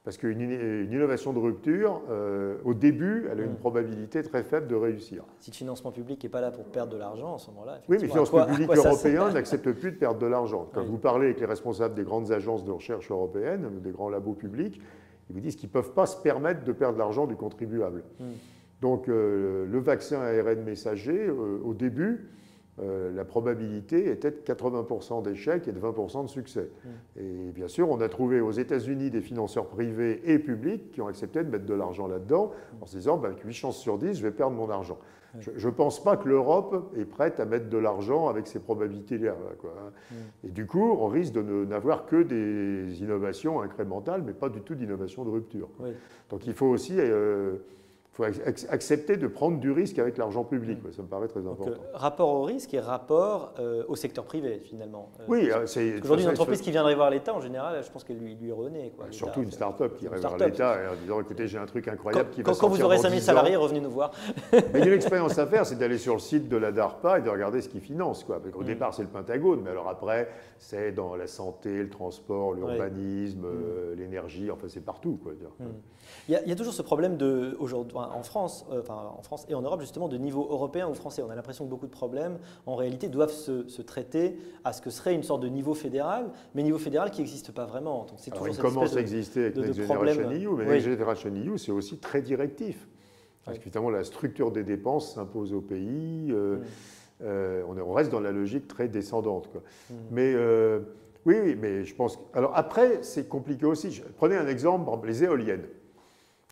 [0.04, 3.56] Parce qu'une une innovation de rupture, euh, au début, elle a une Mm.
[3.56, 5.24] probabilité très faible de réussir.
[5.40, 7.80] Si le financement public n'est pas là pour perdre de l'argent, à ce moment-là.
[7.88, 10.68] Oui, mais le financement quoi- public européen n'accepte plus de perdre de l'argent.
[10.72, 10.87] Quand Oui.
[10.88, 14.80] vous parlez avec les responsables des grandes agences de recherche européennes, des grands labos publics,
[15.28, 18.02] ils vous disent qu'ils ne peuvent pas se permettre de perdre l'argent du contribuable.
[18.18, 18.24] Hmm.
[18.80, 22.30] Donc euh, le vaccin ARN messager, euh, au début,
[22.82, 26.70] euh, la probabilité était de 80% d'échec et de 20% de succès.
[26.84, 27.20] Hmm.
[27.20, 31.08] Et bien sûr, on a trouvé aux États-Unis des financeurs privés et publics qui ont
[31.08, 34.22] accepté de mettre de l'argent là-dedans en se disant ben, 8 chances sur 10, je
[34.22, 34.98] vais perdre mon argent.
[35.40, 39.32] Je ne pense pas que l'Europe est prête à mettre de l'argent avec ces probabilités-là.
[39.32, 39.92] hein.
[40.10, 40.46] Mm.
[40.46, 44.74] Et du coup, on risque de n'avoir que des innovations incrémentales, mais pas du tout
[44.74, 45.68] d'innovation de rupture.
[45.80, 45.90] Oui.
[46.30, 47.56] Donc il faut aussi, euh,
[48.18, 50.78] faut accepter de prendre du risque avec l'argent public.
[50.90, 51.70] Ça me paraît très important.
[51.70, 53.54] Donc, rapport au risque et rapport
[53.88, 55.11] au secteur privé, finalement.
[55.28, 56.02] oui, c'est.
[56.02, 58.92] Aujourd'hui, une entreprise qui viendrait voir l'État, en général, je pense qu'elle lui, lui renaît.
[58.96, 62.31] Quoi, surtout une start-up qui irait voir l'État en disant écoutez, j'ai un truc incroyable
[62.31, 64.12] qui va Quand, quand vous aurez 5000 salariés, revenez nous voir.
[64.52, 66.72] Mais il y a une expérience à faire, c'est d'aller sur le site de la
[66.72, 68.24] DARPA et de regarder ce qu'ils financent.
[68.24, 68.40] Quoi.
[68.54, 68.64] Au mm.
[68.64, 70.28] départ, c'est le Pentagone, mais alors après,
[70.59, 73.44] c'est dans la santé, le transport, l'urbanisme, mm.
[73.44, 75.18] euh, l'énergie, enfin, c'est partout.
[75.22, 75.64] Quoi, mm.
[76.28, 79.54] il, y a, toujours ce problème de, aujourd'hui, en, France, euh, enfin, en France et
[79.54, 81.22] en Europe, justement, de niveau européen ou français.
[81.22, 84.90] On a l'impression que beaucoup de problèmes, en réalité, doivent se, traiter à ce que
[84.90, 88.04] serait une sorte de niveau fédéral, mais niveau fédéral qui n'existe pas vraiment.
[88.04, 91.58] Donc, c'est toujours il commence à exister avec Next Generation EU, mais Next Generation EU,
[91.58, 92.88] c'est aussi très directif.
[93.44, 96.28] Parce qu'évidemment, la structure des dépenses s'impose au pays.
[96.30, 96.58] Euh,
[97.22, 99.48] euh, on, reste dans la logique très descendante.
[100.10, 100.80] Mais euh,
[101.24, 102.18] oui, oui, mais je pense.
[102.34, 104.02] Alors après, c'est compliqué aussi.
[104.16, 105.66] Prenez un exemple, les éoliennes.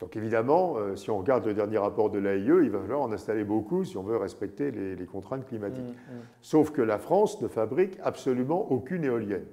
[0.00, 3.44] Donc évidemment, si on regarde le dernier rapport de l'AIE, il va falloir en installer
[3.44, 5.85] beaucoup si on veut respecter les, contraintes climatiques.
[5.85, 9.46] Mm, Sauf que la France ne fabrique absolument aucune éolienne.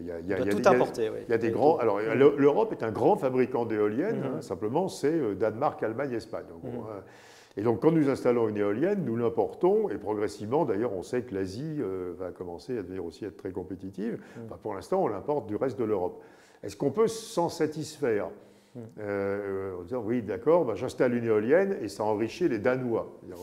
[0.00, 1.76] Il y a, il y a, tout importer, Il y a des grands.
[1.76, 4.22] Alors, l'Europe est un grand fabricant d'éoliennes.
[4.24, 4.42] Hein, mhm.
[4.42, 6.46] simplement, c'est euh, Danemark, Allemagne, Espagne.
[6.64, 7.00] Euh,
[7.58, 9.90] et donc, quand nous installons une éolienne, nous l'importons.
[9.90, 13.52] Et progressivement, d'ailleurs, on sait que l'Asie euh, va commencer à devenir aussi être très
[13.52, 14.22] compétitive.
[14.62, 16.22] Pour l'instant, on l'importe du reste de l'Europe.
[16.62, 18.30] Est-ce qu'on peut s'en satisfaire?
[18.76, 23.18] En disant oui, d'accord, bah, j'installe une éolienne et ça enrichit les Danois.
[23.28, 23.38] donc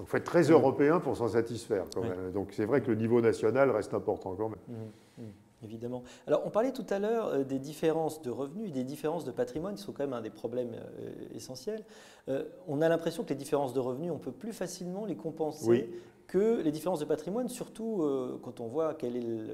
[0.00, 1.84] il faut être très européen pour s'en satisfaire.
[1.94, 2.32] Quand même.
[2.32, 5.28] Donc c'est vrai que le niveau national reste important quand même.
[5.64, 6.04] Évidemment.
[6.26, 9.74] Alors, on parlait tout à l'heure euh, des différences de revenus des différences de patrimoine,
[9.74, 11.84] qui sont quand même un des problèmes euh, essentiels.
[12.28, 15.90] Euh, on a l'impression que les différences de revenus, on peut plus facilement les compenser
[16.28, 18.06] que les différences de patrimoine, surtout
[18.42, 19.48] quand on voit quelle est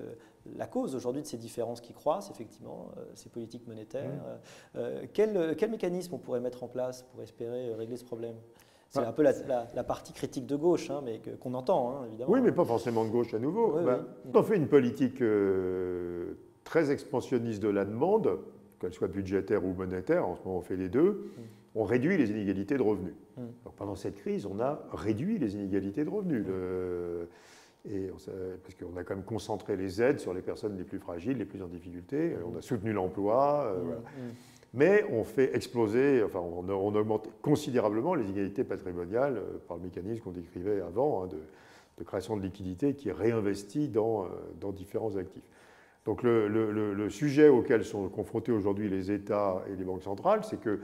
[0.57, 4.11] la cause aujourd'hui de ces différences qui croissent, effectivement, ces politiques monétaires.
[5.13, 8.37] quel, quel mécanisme on pourrait mettre en place pour espérer régler ce problème?
[8.95, 12.33] C'est un peu la, partie critique de gauche, hein, mais qu'on entend, hein, évidemment.
[12.33, 13.81] Oui, mais pas forcément de gauche à nouveau.
[13.85, 18.39] Ben, on fait une politique euh, très expansionniste de la demande,
[18.81, 21.43] qu'elle soit budgétaire ou monétaire, en ce moment on fait les deux, mm.
[21.75, 23.15] on réduit les inégalités de revenus.
[23.37, 23.43] Mm.
[23.77, 26.47] pendant cette crise, on a réduit les inégalités de revenus.
[27.89, 28.09] Et
[28.63, 31.45] parce qu'on a quand même concentré les aides sur les personnes les plus fragiles, les
[31.45, 32.35] plus en difficulté.
[32.47, 33.65] On a soutenu l'emploi.
[33.67, 34.35] Euh, mm.
[34.77, 40.23] Mais on fait exploser, enfin on, augmente considérablement les inégalités patrimoniales euh, par le mécanisme
[40.23, 44.29] qu'on décrivait avant hein, de, création de liquidités qui est réinvesti dans, euh,
[44.61, 45.45] dans différents actifs.
[46.07, 50.81] Donc le, sujet auquel sont confrontés aujourd'hui les États et les banques centrales, c'est que,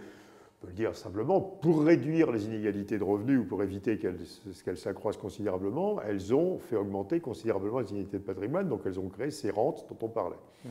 [0.61, 4.77] on peut le dire simplement, pour réduire les inégalités de revenus ou pour éviter qu'elles
[4.77, 9.31] s'accroissent considérablement, elles ont fait augmenter considérablement les inégalités de patrimoine, donc elles ont créé
[9.31, 10.37] ces rentes dont on parlait.
[10.65, 10.69] Mmh.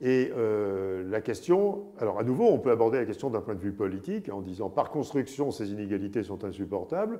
[0.00, 3.60] Et euh, la question, alors à nouveau, on peut aborder la question d'un point de
[3.60, 7.18] vue politique en disant par construction, ces inégalités sont insupportables,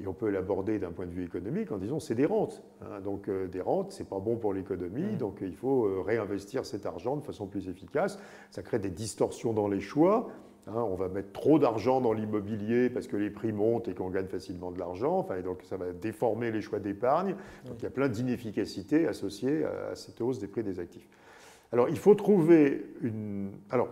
[0.00, 2.62] et on peut l'aborder d'un point de vue économique en disant c'est des rentes.
[2.82, 3.00] Hein.
[3.00, 5.16] donc euh, des rentes, c'est pas bon pour l'économie, mmh.
[5.18, 8.18] donc il faut euh, réinvestir cet argent de façon plus efficace.
[8.50, 10.30] Ça crée des distorsions dans les choix.
[10.68, 10.82] Hein.
[10.82, 14.26] on va mettre trop d'argent dans l'immobilier parce que les prix montent et qu'on gagne
[14.26, 15.18] facilement de l'argent.
[15.18, 17.34] Enfin, donc ça va déformer les choix d'épargne.
[17.66, 21.08] Donc il y a plein d'inefficacités associées à cette hausse des prix des actifs.
[21.72, 23.50] Alors, il faut trouver une.
[23.70, 23.88] Alors,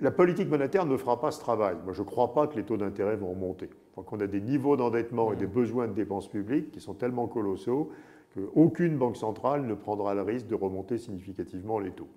[0.00, 1.76] la politique monétaire ne fera pas ce travail.
[1.84, 3.70] Moi, je ne crois pas que les taux d'intérêt vont monter.
[3.96, 7.26] Donc, on a des niveaux d'endettement et des besoins de dépenses publiques qui sont tellement
[7.26, 7.90] colossaux
[8.34, 12.08] qu'aucune banque centrale ne prendra le risque de remonter significativement les taux.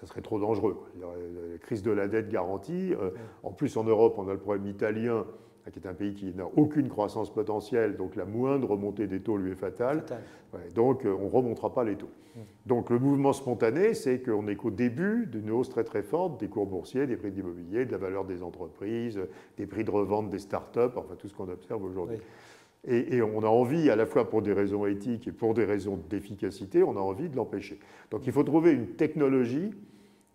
[0.00, 0.76] Ça serait trop dangereux.
[1.00, 2.94] La crise de la dette garantie.
[2.94, 3.10] Euh.
[3.42, 5.24] En plus, en Europe, on a le problème italien
[5.70, 9.36] qui est un pays qui n'a aucune croissance potentielle, donc la moindre remontée des taux
[9.36, 10.04] lui est fatale.
[10.74, 12.06] donc euh, on ne remontera pas les taux.
[12.06, 12.40] Mmh.
[12.66, 16.48] Donc le mouvement spontané, c'est qu'on est qu'au début d'une hausse très très forte des
[16.48, 19.20] cours boursiers, des prix d'immobilier, de la valeur des entreprises,
[19.56, 22.18] des prix de revente des start-up, enfin tout ce qu'on observe aujourd'hui.
[22.86, 25.64] Et, et, on a envie, à la fois pour des raisons éthiques et pour des
[25.64, 27.80] raisons d'efficacité, on a envie de l'empêcher.
[28.10, 29.72] Donc il faut trouver une technologie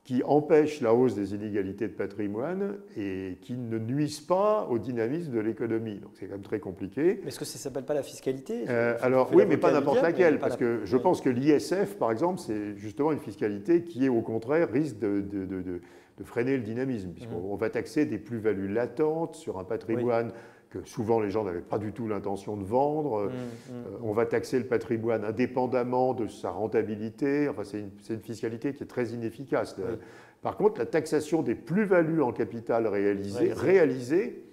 [0.04, 5.32] qui empêchent la hausse des inégalités de patrimoine et qui ne nuisent pas au dynamisme
[5.32, 6.00] de l'économie.
[6.00, 7.20] Donc c'est quand même très compliqué.
[7.22, 8.66] Mais est-ce que ça ne s'appelle pas la fiscalité?
[8.68, 12.40] Euh, Alors oui, mais pas n'importe laquelle, parce que je pense que l'ISF, par exemple,
[12.40, 16.64] c'est justement une fiscalité qui, est au contraire, risque de, de, de, de freiner le
[16.64, 17.60] dynamisme, puisqu'on mmh.
[17.60, 20.32] va taxer des plus-values latentes sur un patrimoine
[20.72, 23.26] que souvent les gens n'avaient pas du tout l'intention de vendre.
[23.26, 23.74] Mmh, mmh.
[23.74, 27.48] Euh, on va taxer le patrimoine indépendamment de sa rentabilité.
[27.50, 27.80] Enfin, c'est
[28.14, 29.76] une, fiscalité qui est très inefficace.
[30.42, 34.44] Par contre, la taxation des plus-values en capital réalisées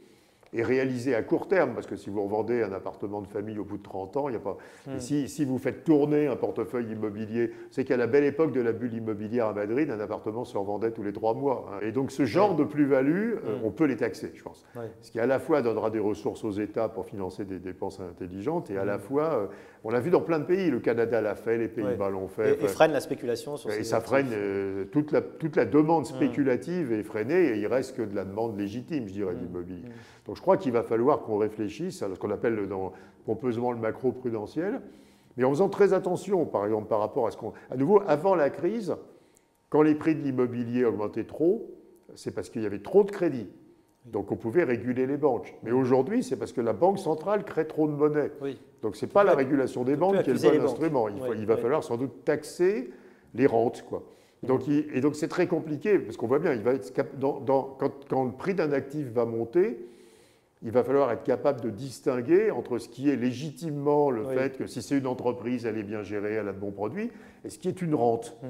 [0.54, 3.64] est réalisé à court terme, parce que si vous revendez un appartement de famille au
[3.64, 4.56] bout de 30 ans, il n'y a pas.
[4.86, 4.98] Hmm.
[4.98, 8.72] si, si, vous faites tourner un portefeuille immobilier, c'est qu'à la belle époque de la
[8.72, 11.66] bulle immobilière à Madrid, un appartement se revendait tous les trois mois.
[11.72, 11.78] Hein.
[11.82, 13.64] Et donc ce genre de plus-value, euh, Hmm.
[13.64, 14.64] on peut les taxer, je pense.
[15.02, 18.70] Ce qui à la fois donnera des ressources aux États pour financer des dépenses intelligentes,
[18.70, 19.00] et à la Hmm.
[19.00, 19.46] fois, euh,
[19.84, 22.50] on l'a vu dans plein de pays, le Canada l'a fait, les Pays-Bas l'ont fait.
[22.50, 24.08] Et, Enfin, et freine la spéculation sur et ces ça actifs.
[24.08, 28.14] freine euh, toute, la, toute la demande spéculative est freinée et il reste que de
[28.14, 29.38] la demande légitime, je dirais, Mm.
[29.38, 29.88] d'immobilier.
[29.88, 29.92] Mm.
[30.26, 32.92] Donc je crois qu'il va falloir qu'on réfléchisse à ce qu'on appelle dans,
[33.26, 34.80] pompeusement le macro-prudentiel,
[35.36, 37.52] mais en faisant très attention, par exemple, par rapport à ce qu'on.
[37.72, 38.94] À nouveau, avant la crise,
[39.68, 41.68] quand les prix de l'immobilier augmentaient trop,
[42.14, 43.48] c'est parce qu'il y avait trop de crédits.
[44.04, 45.56] Donc on pouvait réguler les banques.
[45.64, 48.30] Mais aujourd'hui, c'est parce que la Banque centrale crée trop de monnaie.
[48.40, 48.60] Oui.
[48.80, 51.08] Donc ce n'est pas la régulation des banques qui est le bon instrument.
[51.08, 51.60] Il, faut- Oui, il va oui.
[51.62, 52.90] falloir sans doute taxer
[53.34, 53.84] les rentes.
[53.88, 54.04] Quoi.
[54.44, 57.18] Donc, il- et donc c'est très compliqué, parce qu'on voit bien, il va être cap-
[57.18, 59.84] dans- dans- quand, quand le prix d'un actif va monter,
[60.62, 64.34] il va falloir être capable de distinguer entre ce qui est légitimement le Oui.
[64.34, 67.10] fait que si c'est une entreprise, elle est bien gérée, elle a de bons produits,
[67.44, 68.36] et ce qui est une rente.
[68.42, 68.46] Mm.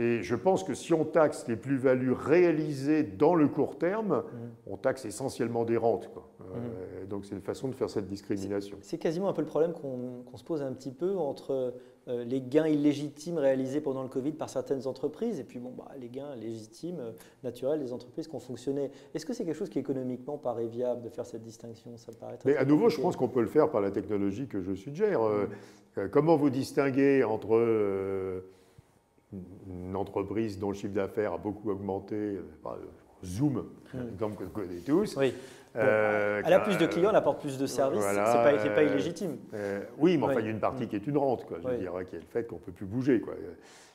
[0.00, 4.36] Et je pense que si on taxe les plus-values réalisées dans le court terme, Mm.
[4.66, 6.10] on taxe essentiellement des rentes.
[6.12, 6.28] quoi.
[6.54, 8.76] Euh, donc c'est une façon de faire cette discrimination.
[8.82, 11.74] C'est quasiment un peu le problème qu'on se pose un petit peu entre
[12.08, 16.08] les gains illégitimes réalisés pendant le Covid par certaines entreprises et puis bon, bah, les
[16.08, 17.12] gains légitimes, euh,
[17.44, 18.90] naturels des entreprises qui ont fonctionné.
[19.14, 21.96] Est-ce que c'est quelque chose qui économiquement paraît viable de faire cette distinction?
[21.96, 24.46] Ça paraît très Mais à nouveau, je pense qu'on peut le faire par la technologie
[24.48, 25.22] que je suggère.
[25.22, 26.00] Euh, Mm.
[26.00, 28.40] euh, comment vous distinguez entre euh,
[29.68, 32.40] une entreprise dont le chiffre d'affaires a beaucoup augmenté, euh,
[33.24, 33.98] Zoom, Mm.
[34.12, 35.16] exemple que vous connaissez tous.
[35.16, 35.32] Oui.
[35.74, 38.56] Bon, euh, elle a plus de euh, clients, elle apporte plus de services, voilà, c'est
[38.56, 39.36] pas, c'est pas illégitime.
[39.54, 41.68] euh, oui, mais enfin, il y a une partie qui est une rente, quoi, je
[41.68, 41.78] Oui.
[41.78, 43.20] dirais, qui est le fait qu'on ne peut plus bouger.
[43.20, 43.34] Quoi.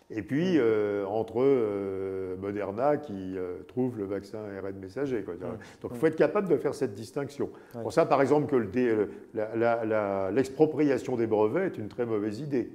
[0.10, 3.36] Et puis, euh, entre euh, Moderna qui
[3.68, 5.24] trouve le vaccin ARN messager.
[5.24, 5.36] Quoi.
[5.82, 7.50] Donc, il faut être capable de faire cette distinction.
[7.74, 7.82] Ouais.
[7.82, 8.96] Pour ça, par exemple, que le dé-
[9.34, 12.70] la- la- la- l'expropriation des brevets est une très mauvaise idée.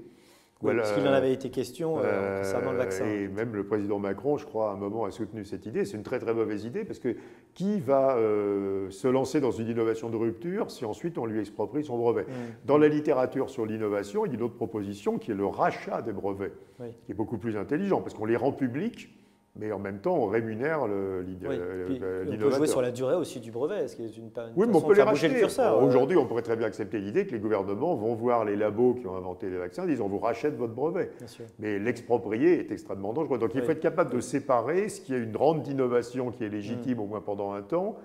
[0.62, 3.05] Oui, parce qu'il en avait été question euh, euh, concernant le vaccin.
[3.07, 5.85] Et même le président Macron, je crois, à un moment a soutenu cette idée.
[5.85, 7.16] C'est une très très mauvaise idée parce que
[7.55, 11.85] qui va euh, se lancer dans une innovation de rupture si ensuite on lui exproprie
[11.85, 12.23] son brevet?
[12.23, 12.66] Mm.
[12.66, 16.03] Dans la littérature sur l'innovation, il y a une autre proposition qui est le rachat
[16.03, 16.88] des brevets, Oui.
[17.07, 19.11] qui est beaucoup plus intelligent parce qu'on les rend publics,
[19.59, 22.68] mais en même temps on rémunère l'id- Oui, on peut jouer l'innovateur.
[22.68, 24.94] sur la durée aussi du brevet, ce qui est une, une Oui, mais on peut
[24.94, 25.29] les racheter.
[25.40, 25.85] le.
[25.85, 29.07] Aujourd'hui, on pourrait très bien accepter l'idée que les gouvernements vont voir les labos qui
[29.07, 31.11] ont inventé les vaccins, disent on vous rachète votre brevet.
[31.59, 33.38] Mais l'exproprier est extrêmement dangereux.
[33.38, 36.49] Donc il faut être capable de séparer ce qui est une rente d'innovation qui est
[36.49, 36.53] Mm.
[36.53, 37.97] légitime au moins pendant un temps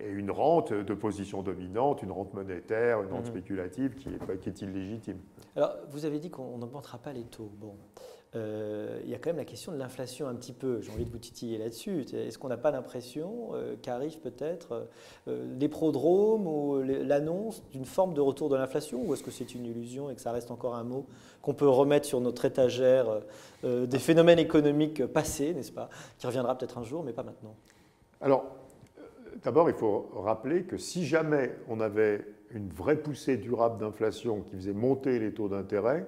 [0.00, 3.30] et une rente de position dominante, une rente monétaire, une rente Mhm.
[3.30, 5.18] spéculative qui est, qui est illégitime.
[5.54, 7.50] Alors, vous avez dit qu'on n'augmentera pas les taux.
[7.60, 7.74] Bon,
[8.34, 10.80] Euh, il y a quand même la question de l'inflation un petit peu.
[10.80, 12.04] J'ai envie de vous titiller là-dessus.
[12.12, 14.88] Est-ce qu'on n'a pas l'impression euh, qu'arrive peut-être
[15.28, 19.02] euh, les prodromes ou l'annonce d'une forme de retour de l'inflation?
[19.04, 21.06] Ou est-ce que c'est une illusion et que ça reste encore un mot
[21.44, 23.20] qu'on peut remettre sur notre étagère
[23.64, 27.54] euh, des phénomènes économiques passés, n'est-ce pas Qui reviendra peut-être un jour, mais pas maintenant?
[28.20, 28.46] Alors,
[28.98, 29.02] euh,
[29.42, 34.56] d'abord, il faut rappeler que si jamais on avait une vraie poussée durable d'inflation qui
[34.56, 36.06] faisait monter les taux d'intérêt,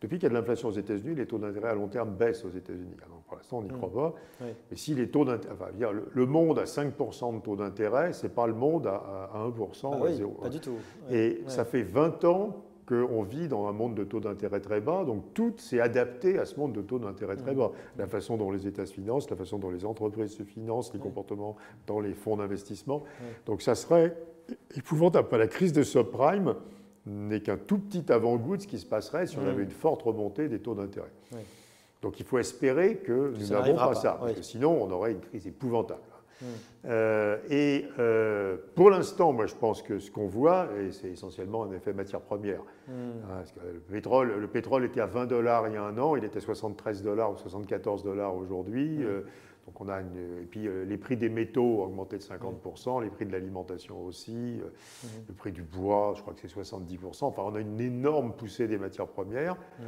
[0.00, 2.44] depuis qu'il y a de l'inflation aux États-Unis, les taux d'intérêt à long terme baissent
[2.44, 2.96] aux États-Unis.
[3.04, 3.76] Alors, pour l'instant, on n'y Mm.
[3.78, 4.14] croit pas.
[4.42, 4.48] Oui.
[4.70, 8.12] Mais si les taux d'intérêt, enfin, dire, le, le monde à 5% de taux d'intérêt,
[8.12, 10.30] ce n'est pas le monde à, à 1% Ah ou à oui, 0.
[10.32, 10.74] pas du tout.
[11.10, 15.04] Et ça fait 20 ans qu'on vit dans un monde de taux d'intérêt très bas,
[15.04, 17.58] donc tout s'est adapté à ce monde de taux d'intérêt très Mm.
[17.58, 17.70] bas.
[17.96, 21.00] La façon dont les États se financent, la façon dont les entreprises se financent, les
[21.00, 23.04] comportements dans les fonds d'investissement.
[23.46, 24.14] Donc ça serait
[24.76, 25.28] épouvantable.
[25.38, 26.54] La crise de subprime
[27.06, 29.48] n'est qu'un tout petit avant-goût de ce qui se passerait si on Mm.
[29.48, 31.12] avait une forte remontée des taux d'intérêt.
[32.02, 35.12] Donc il faut espérer que nous n'avons pas, pas, ça, parce que sinon on aurait
[35.12, 36.00] une crise épouvantable.
[36.40, 36.44] Mm.
[36.86, 41.64] Euh, et euh, pour l'instant, moi je pense que ce qu'on voit, et c'est essentiellement
[41.64, 42.60] un effet matière première.
[42.88, 42.92] Mm.
[42.92, 45.96] Hein, parce que le, pétrole, le pétrole était à 20 dollars il y a un
[45.98, 49.02] an, il était 73 dollars ou 74 dollars aujourd'hui.
[49.02, 49.22] Euh,
[49.66, 53.00] donc on a une- et puis euh, les prix des métaux ont augmenté de 50%,
[53.00, 54.64] les prix de l'alimentation aussi, euh,
[55.04, 55.06] Mm.
[55.28, 57.26] le prix du bois, je crois que c'est 70%.
[57.28, 59.82] Enfin, on a une énorme poussée des matières premières Mm.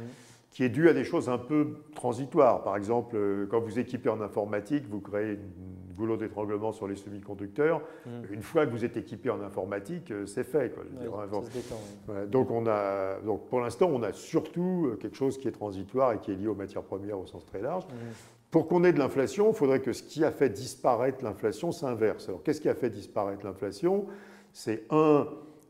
[0.49, 2.63] qui est due à des choses un peu transitoires.
[2.63, 6.95] Par exemple, euh, quand vous équipez en informatique, vous créez une goulot d'étranglement sur les
[6.95, 7.81] semi-conducteurs.
[8.05, 8.09] Mm.
[8.33, 10.73] Une fois que vous êtes équipé en informatique, c'est fait.
[10.73, 10.83] quoi.
[10.85, 11.75] Je détend,
[12.07, 16.13] voilà, donc, on a, donc pour l'instant, on a surtout quelque chose qui est transitoire
[16.13, 17.83] et qui est lié aux matières premières au sens très large.
[18.51, 22.29] Pour qu'on ait de l'inflation, il faudrait que ce qui a fait disparaître l'inflation s'inverse.
[22.29, 24.05] Alors qu'est-ce qui a fait disparaître l'inflation?
[24.53, 25.27] C'est un,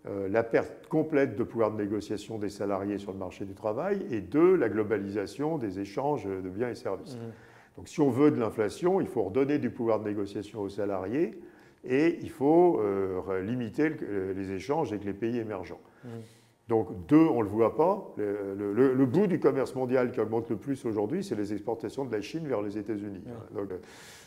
[0.08, 4.06] euh, la perte complète de pouvoir de négociation des salariés sur le marché du travail,
[4.12, 7.16] et deux, la globalisation des échanges de biens et services.
[7.16, 7.78] Mm.
[7.78, 11.40] Donc si on veut de l'inflation, il faut redonner du pouvoir de négociation aux salariés
[11.84, 12.82] et il faut
[13.44, 13.92] limiter
[14.36, 15.80] les échanges avec les pays émergents.
[16.04, 16.08] Mmh.
[16.68, 18.14] Donc, deux, on ne le voit pas.
[18.18, 22.22] Le, bout du commerce mondial qui augmente le plus aujourd'hui, c'est les exportations de la
[22.22, 23.24] Chine vers les États-Unis.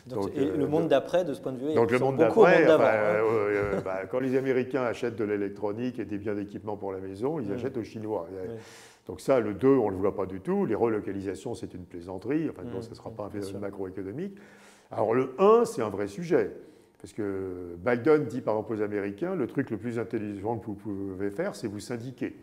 [0.07, 2.65] Donc, et le monde d'après, de ce point de vue, donc le monde d'après,
[3.85, 7.51] bah, quand les Américains achètent de l'électronique et des biens d'équipement pour la maison, ils
[7.51, 8.27] achètent aux Chinois.
[9.07, 10.65] Donc ça, le 2, on ne le voit pas du tout.
[10.65, 12.49] Les relocalisations, c'est une plaisanterie.
[12.49, 14.35] Enfin, ce ne sera pas un phénomène macroéconomique.
[14.89, 16.51] Alors le 1, c'est un vrai sujet.
[17.01, 20.75] Parce que Biden dit par exemple aux Américains, le truc le plus intelligent que vous
[20.75, 22.35] pouvez faire, c'est vous syndiquer.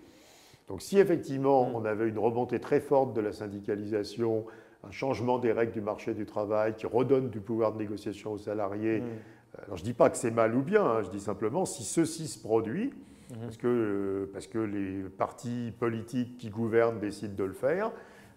[0.66, 1.76] Donc si effectivement mm.
[1.76, 4.44] on avait une remontée très forte de la syndicalisation,
[4.82, 8.38] un changement des règles du marché du travail qui redonne du pouvoir de négociation aux
[8.38, 9.64] salariés, mm.
[9.64, 11.84] alors je ne dis pas que c'est mal ou bien, hein, je dis simplement si
[11.84, 13.40] ceci se produit, mm-hmm.
[13.40, 17.92] parce, que, parce que les partis politiques qui gouvernent décident de le faire,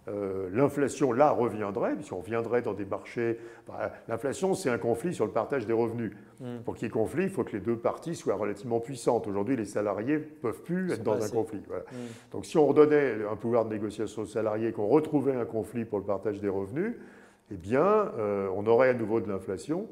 [0.08, 3.40] euh, l'inflation, là, reviendrait, puisqu'on reviendrait dans des marchés.
[4.08, 6.14] L'inflation, c'est un conflit sur le partage des revenus.
[6.40, 6.58] Hmm.
[6.66, 9.28] Pour qu'il y ait conflit, il faut que les deux parties soient relativement puissantes.
[9.28, 11.60] Aujourd'hui, les salariés ne peuvent plus être dans un conflit.
[11.60, 11.96] Hmm.
[12.32, 16.00] Donc, si on redonnait un pouvoir de négociation aux salariés, qu'on retrouvait un conflit pour
[16.00, 16.96] le partage des revenus,
[17.52, 19.88] eh bien, euh, on aurait à nouveau de l'inflation.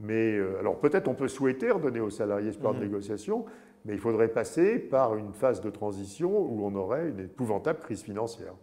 [0.00, 2.82] Mais euh, alors, peut-être on peut souhaiter redonner aux salariés ce pouvoir de hmm.
[2.82, 3.44] négociation,
[3.84, 8.02] mais il faudrait passer par une phase de transition où on aurait une épouvantable crise
[8.02, 8.54] financière.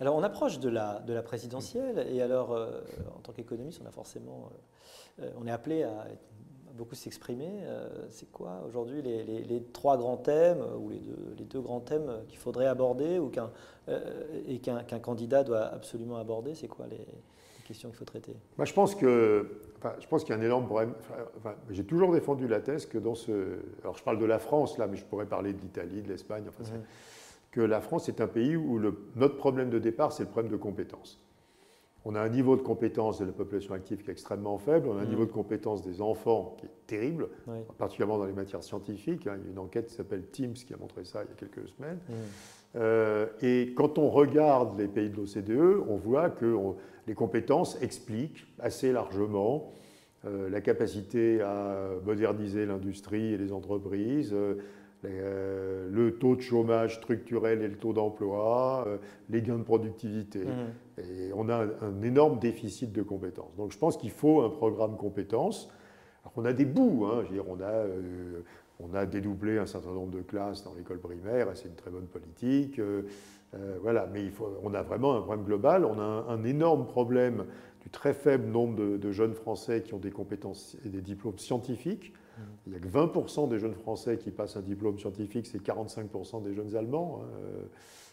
[0.00, 2.80] Alors on approche de la, de la présidentielle et alors euh,
[3.16, 4.50] en tant qu'économiste on a forcément,
[5.20, 6.06] euh, on est appelé à,
[6.76, 7.60] beaucoup s'exprimer.
[7.62, 11.78] Euh, c'est quoi aujourd'hui les, les, trois grands thèmes ou les deux, les deux grands
[11.78, 13.52] thèmes qu'il faudrait aborder ou qu'un,
[14.48, 16.56] et qu'un, candidat doit absolument aborder?
[16.56, 17.06] C'est quoi les,
[17.64, 18.34] questions qu'il faut traiter?
[18.60, 19.60] Je pense que
[20.00, 20.94] je pense qu'il y a un énorme problème.
[21.70, 23.58] j'ai toujours défendu la thèse que dans ce.
[23.82, 26.44] Alors, je parle de la France, là, mais je pourrais parler de l'Italie, de l'Espagne.
[26.48, 26.64] Enfin,
[27.54, 28.80] que la France est un pays où
[29.14, 31.24] notre problème de départ, c'est le problème de compétences.
[32.04, 34.98] On a un niveau de compétence de la population active qui est extrêmement faible, on
[34.98, 35.08] a un mm.
[35.08, 37.28] niveau de compétence des enfants qui est terrible,
[37.78, 39.28] particulièrement dans les matières scientifiques.
[39.28, 39.36] Hein.
[39.38, 41.36] Il y a une enquête qui s'appelle Teams qui a montré ça il y a
[41.36, 42.00] quelques semaines.
[42.08, 42.12] Mm.
[42.76, 46.56] Euh, et quand on regarde les pays de l'OCDE, on voit que
[47.06, 49.72] les compétences expliquent assez largement
[50.26, 54.56] euh, la capacité à moderniser l'industrie et les entreprises, euh,
[55.10, 58.98] euh, le taux de chômage structurel et le taux d'emploi, euh,
[59.30, 60.44] les gains de productivité.
[60.44, 61.00] Mmh.
[61.00, 63.54] Et on a un, énorme déficit de compétences.
[63.56, 65.68] Donc je pense qu'il faut un programme compétences.
[66.22, 68.42] Alors on a des bouts, hein, dire, on, a, euh,
[68.80, 72.06] on a dédoublé un certain nombre de classes dans l'école primaire, c'est une très bonne
[72.06, 72.80] politique.
[73.82, 75.84] voilà, mais il faut, on a vraiment un problème global.
[75.84, 77.44] On a un, énorme problème
[77.82, 81.38] du très faible nombre de, de, jeunes Français qui ont des compétences et des diplômes
[81.38, 82.14] scientifiques.
[82.66, 86.42] Il n'y a que 20% des jeunes Français qui passent un diplôme scientifique, c'est 45%
[86.42, 87.22] des jeunes Allemands.
[87.22, 87.66] Hein.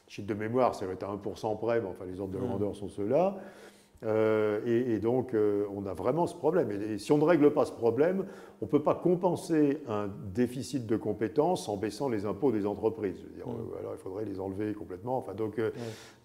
[0.08, 2.76] Chiffre de mémoire, ça va être à 1% près, mais enfin les ordres de grandeur
[2.76, 3.38] sont ceux-là.
[4.04, 6.72] Euh, et, donc, euh, on a vraiment ce problème.
[6.72, 8.26] Et, si on ne règle pas ce problème,
[8.62, 13.20] on ne peut pas compenser un déficit de compétences en baissant les impôts des entreprises.
[13.20, 13.50] Mmh.
[13.50, 15.18] Euh, alors, il faudrait les enlever complètement.
[15.18, 15.72] Enfin, donc, mmh.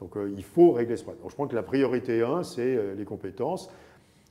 [0.00, 1.22] donc il faut régler ce problème.
[1.22, 3.70] Donc, je pense que la priorité 1, c'est les compétences.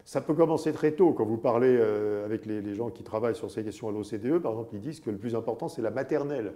[0.05, 1.13] Ça peut commencer très tôt.
[1.13, 4.51] Quand vous parlez euh, avec les, gens qui travaillent sur ces questions à l'OCDE, par
[4.51, 6.53] exemple, ils disent que le plus important, c'est la maternelle.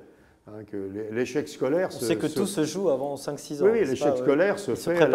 [0.47, 0.77] Hein, que
[1.11, 1.89] l'échec scolaire.
[1.91, 3.67] On sait que tout se joue avant 5-6 ans.
[3.71, 5.07] Oui, l'échec scolaire se, fait, à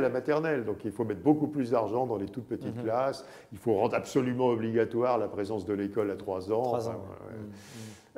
[0.00, 0.64] la, maternelle.
[0.64, 2.82] Donc il faut mettre beaucoup plus d'argent dans les toutes petites mhm.
[2.82, 3.24] classes.
[3.52, 6.62] Il faut rendre absolument obligatoire la présence de l'école à 3 ans.
[6.62, 6.92] 3 ans.
[6.92, 7.52] Mhm.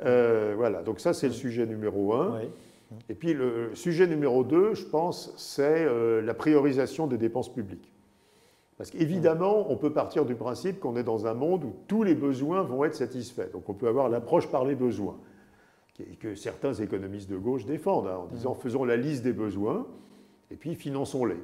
[0.05, 1.39] Euh, voilà, donc ça c'est le mhm.
[1.39, 2.41] sujet numéro 1.
[3.09, 7.91] Et puis le sujet numéro 2, je pense, c'est euh, la priorisation des dépenses publiques.
[8.79, 12.15] Parce qu'évidemment, on peut partir du principe qu'on est dans un monde où tous les
[12.15, 13.51] besoins vont être satisfaits.
[13.51, 15.17] Donc on peut avoir l'approche par les besoins,
[16.21, 19.85] que certains économistes de gauche défendent, hein, en disant faisons la liste des besoins
[20.49, 21.43] et puis finançons-les.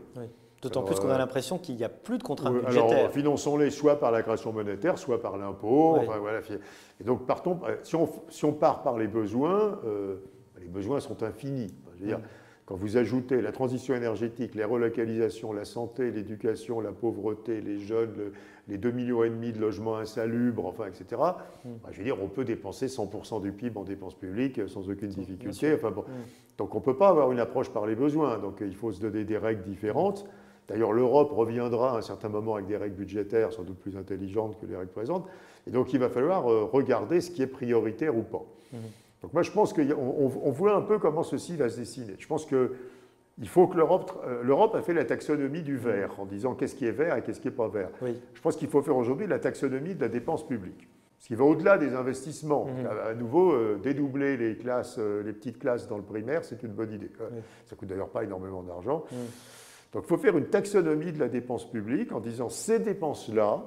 [0.61, 2.99] D'autant plus qu'on a euh, l'impression qu'il n'y a plus de contraintes budgétaires.
[2.99, 5.99] Alors, finançons-les soit par la création monétaire, soit par l'impôt.
[6.21, 6.39] voilà.
[7.01, 10.15] Et donc, partons, euh, si, on, si on part par les besoins, euh,
[10.61, 11.75] les besoins sont infinis.
[11.97, 12.19] Je veux dire,
[12.65, 18.31] quand vous ajoutez la transition énergétique, les relocalisations, la santé, l'éducation, la pauvreté, les jeunes,
[18.67, 21.69] les 2,5 millions et demi de logements insalubres, enfin, etc., mm.
[21.83, 25.09] bah, je veux dire, on peut dépenser 100% du PIB en dépenses publiques sans aucune
[25.09, 25.75] difficulté.
[25.75, 26.01] Enfin, bon.
[26.01, 26.57] Mm.
[26.57, 28.39] Donc on ne peut pas avoir une approche par les besoins.
[28.39, 30.25] Donc il faut se donner des règles différentes.
[30.67, 34.59] D'ailleurs, l'Europe reviendra à un certain moment avec des règles budgétaires sans doute plus intelligentes
[34.59, 35.27] que les règles présentes.
[35.67, 38.43] Et donc il va falloir euh, regarder ce qui est prioritaire ou pas.
[38.73, 38.77] Mm.
[39.21, 42.15] Donc moi, je pense qu'on on voit un peu comment ceci va se dessiner.
[42.19, 46.25] Je pense qu'il faut que l'Europe, euh, l'Europe a fait la taxonomie du vert en
[46.25, 47.89] disant qu'est-ce qui est vert et qu'est-ce qui n'est pas vert.
[48.01, 50.87] Je pense qu'il faut faire aujourd'hui la taxonomie de la dépense publique.
[51.19, 52.65] Ce qui va au-delà des investissements.
[52.65, 52.87] Mhm.
[53.09, 56.73] À, nouveau, euh, dédoubler les classes, euh, les petites classes dans le primaire, c'est une
[56.73, 57.09] bonne idée.
[57.17, 57.25] Ça
[57.71, 59.05] ne coûte d'ailleurs pas énormément d'argent.
[59.91, 63.63] Donc il faut faire une taxonomie de la dépense publique en disant ces dépenses-là,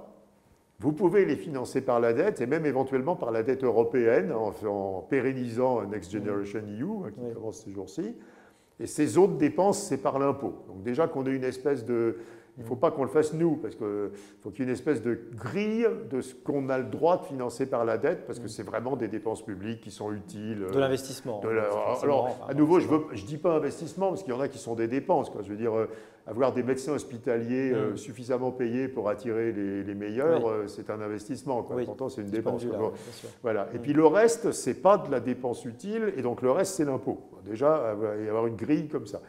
[0.81, 5.01] Vous pouvez les financer par la dette et même éventuellement par la dette européenne en,
[5.03, 8.15] pérennisant Next Generation EU hein, qui commence ces jours-ci.
[8.79, 10.55] Et ces autres dépenses, c'est par l'impôt.
[10.69, 12.19] Donc déjà qu'on ait une espèce de,
[12.59, 13.87] il ne faut pas qu'on le fasse nous, parce qu'il
[14.41, 17.25] faut qu'il y ait une espèce de grille de ce qu'on a le droit de
[17.25, 18.49] financer par la dette, parce que mm.
[18.49, 20.67] c'est vraiment des dépenses publiques qui sont utiles.
[20.73, 21.41] De l'investissement.
[22.03, 24.75] Alors, à nouveau, je ne dis pas investissement, parce qu'il y en a qui sont
[24.75, 25.31] des dépenses.
[25.31, 25.43] Quoi.
[25.43, 25.89] Je veux dire, euh,
[26.29, 27.97] avoir des médecins hospitaliers euh, mm.
[27.97, 31.63] suffisamment payés pour attirer les, meilleurs, euh, c'est un investissement.
[31.63, 31.77] Quoi.
[31.85, 32.65] Pourtant, c'est une dépense.
[33.43, 33.69] voilà.
[33.75, 33.83] Et mm.
[33.83, 36.85] puis le reste, ce n'est pas de la dépense utile, et donc le reste, c'est
[36.85, 37.19] l'impôt.
[37.45, 39.23] Déjà, il y avoir une grille comme ça.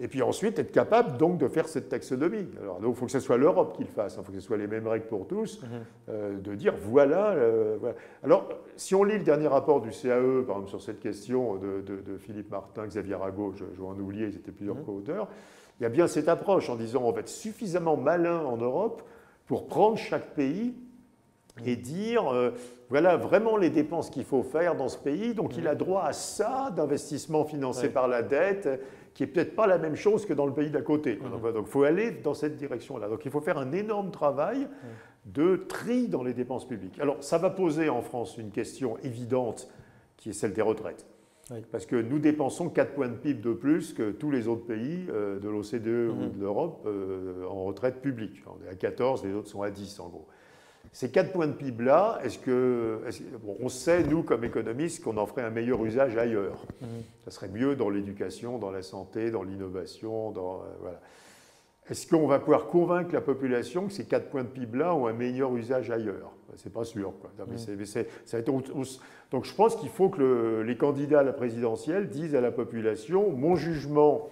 [0.00, 2.46] Et puis ensuite, être capable donc de faire cette taxonomie.
[2.60, 4.56] Alors, il faut que ce soit l'Europe qui le fasse, il faut que ce soit
[4.56, 5.60] les mêmes règles pour tous,
[6.08, 10.56] euh, de dire euh, voilà, Alors, si on lit le dernier rapport du CAE, par
[10.56, 14.52] exemple, sur cette question de, Philippe Martin, Xavier Rago, je, vais en oublier, ils étaient
[14.52, 15.28] plusieurs co-auteurs,
[15.80, 19.02] il y a bien cette approche en disant on va être suffisamment malin en Europe
[19.46, 20.74] pour prendre chaque pays
[21.64, 21.82] et mhm.
[21.82, 22.50] dire euh,
[22.88, 25.34] voilà vraiment les dépenses qu'il faut faire dans ce pays.
[25.34, 28.68] Donc il a droit à ça d'investissement financé par la dette
[29.14, 31.16] qui est peut-être pas la même chose que dans le pays d'à côté.
[31.16, 31.52] Mhm.
[31.52, 33.08] Donc il faut aller dans cette direction-là.
[33.08, 34.68] Donc il faut faire un énorme travail
[35.24, 36.98] de tri dans les dépenses publiques.
[37.00, 39.68] Alors ça va poser en France une question évidente
[40.16, 41.06] qui est celle des retraites.
[41.70, 45.06] Parce que nous dépensons 4 points de PIB de plus que tous les autres pays
[45.10, 46.32] euh, de l'OCDE ou mhm.
[46.32, 48.42] de l'Europe euh, en retraite publique.
[48.46, 50.26] On est à 14, les autres sont à 10 en gros.
[50.92, 53.00] Ces quatre points de PIB-là, est-ce que,
[53.58, 57.02] on sait, nous, comme économistes, qu'on en ferait un meilleur usage ailleurs mhm.
[57.24, 60.56] Ça serait mieux dans l'éducation, dans la santé, dans l'innovation, dans...
[60.56, 61.00] Euh, voilà.
[61.90, 65.12] Est-ce qu'on va pouvoir convaincre la population que ces quatre points de PIB-là ont un
[65.12, 66.32] meilleur usage ailleurs?
[66.56, 67.12] C'est pas sûr.
[69.30, 73.30] donc je pense qu'il faut que les candidats à la présidentielle disent à la population,
[73.32, 74.30] mon jugement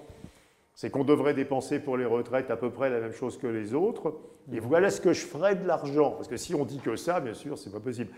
[0.75, 3.75] c'est qu'on devrait dépenser pour les retraites à peu près la même chose que les
[3.75, 4.15] autres.
[4.53, 6.13] Et voilà ce que je ferais de l'argent.
[6.13, 8.11] Parce que si on dit que ça, bien sûr, c'est pas possible.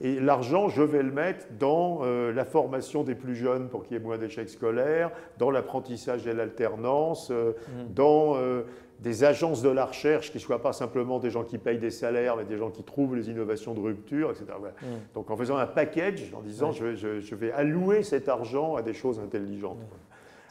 [0.00, 3.96] Et l'argent, je vais le mettre dans euh, la formation des plus jeunes pour qu'il
[3.96, 7.94] y ait moins d'échecs scolaires, dans l'apprentissage et l'alternance, euh, mhm.
[7.94, 8.62] dans euh,
[9.00, 11.90] des agences de la recherche qui ne soient pas simplement des gens qui payent des
[11.90, 14.46] salaires, mais des gens qui trouvent les innovations de rupture, etc.
[14.58, 14.88] Mhm.
[15.14, 19.20] Donc en faisant un package, en disant je, vais allouer cet argent à des choses
[19.20, 19.78] intelligentes.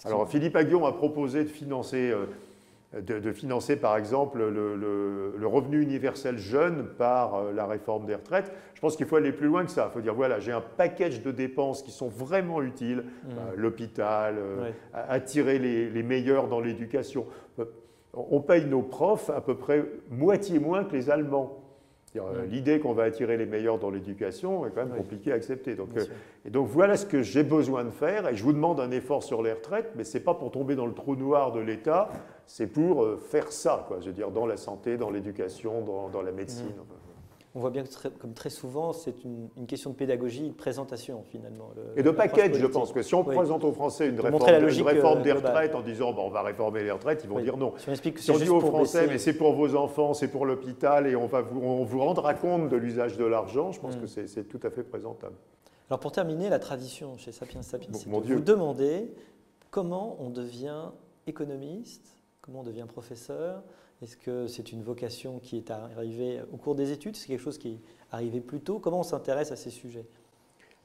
[0.05, 6.37] Alors Philippe Aguillon a proposé de financer, euh, de, financer par exemple le, revenu universel
[6.37, 8.51] jeune par euh, la réforme des retraites.
[8.75, 9.89] Je pense qu'il faut aller plus loin que ça.
[9.89, 13.29] Il faut dire voilà, j'ai un package de dépenses qui sont vraiment utiles, mmh.
[13.29, 14.35] euh, l'hôpital,
[14.93, 17.25] attirer les, meilleurs dans l'éducation.
[18.13, 21.66] On paye nos profs à peu près moitié moins que les Allemands.
[22.49, 25.75] L'idée qu'on va attirer les meilleurs dans l'éducation est quand même compliquée à accepter.
[25.75, 26.05] Donc, euh,
[26.45, 28.27] et donc voilà ce que j'ai besoin de faire.
[28.27, 30.75] Et je vous demande un effort sur les retraites, mais ce n'est pas pour tomber
[30.75, 32.09] dans le trou noir de l'État,
[32.45, 36.21] c'est pour euh, faire ça, quoi, je veux dire, dans la santé, dans l'éducation, dans,
[36.21, 36.67] la médecine.
[36.67, 37.06] Mmh
[37.57, 41.71] on voit bien que, comme très souvent, c'est une, question de pédagogie, de présentation finalement.
[41.95, 45.35] et de package, je pense, que si on présente aux Français une réforme, des euh,
[45.35, 47.73] retraites en disant bon, on va réformer les retraites, ils vont dire non.
[47.77, 50.45] Si on, explique si on dit aux Français mais c'est pour vos enfants, c'est pour
[50.45, 53.97] l'hôpital et on, va vous, on vous rendra compte de l'usage de l'argent, je pense
[53.97, 54.01] mm.
[54.01, 55.35] que c'est tout à fait présentable.
[55.89, 59.11] Alors pour terminer, la tradition chez Sapiens Sapiens, c'est de vous demander
[59.71, 60.91] comment on devient
[61.25, 63.63] économiste, comment on devient professeur,
[64.01, 67.15] est-ce que c'est une vocation qui est arrivée au cours des études?
[67.15, 67.79] C'est quelque chose qui est
[68.11, 68.79] arrivé plus tôt?
[68.79, 70.05] Comment on s'intéresse à ces sujets?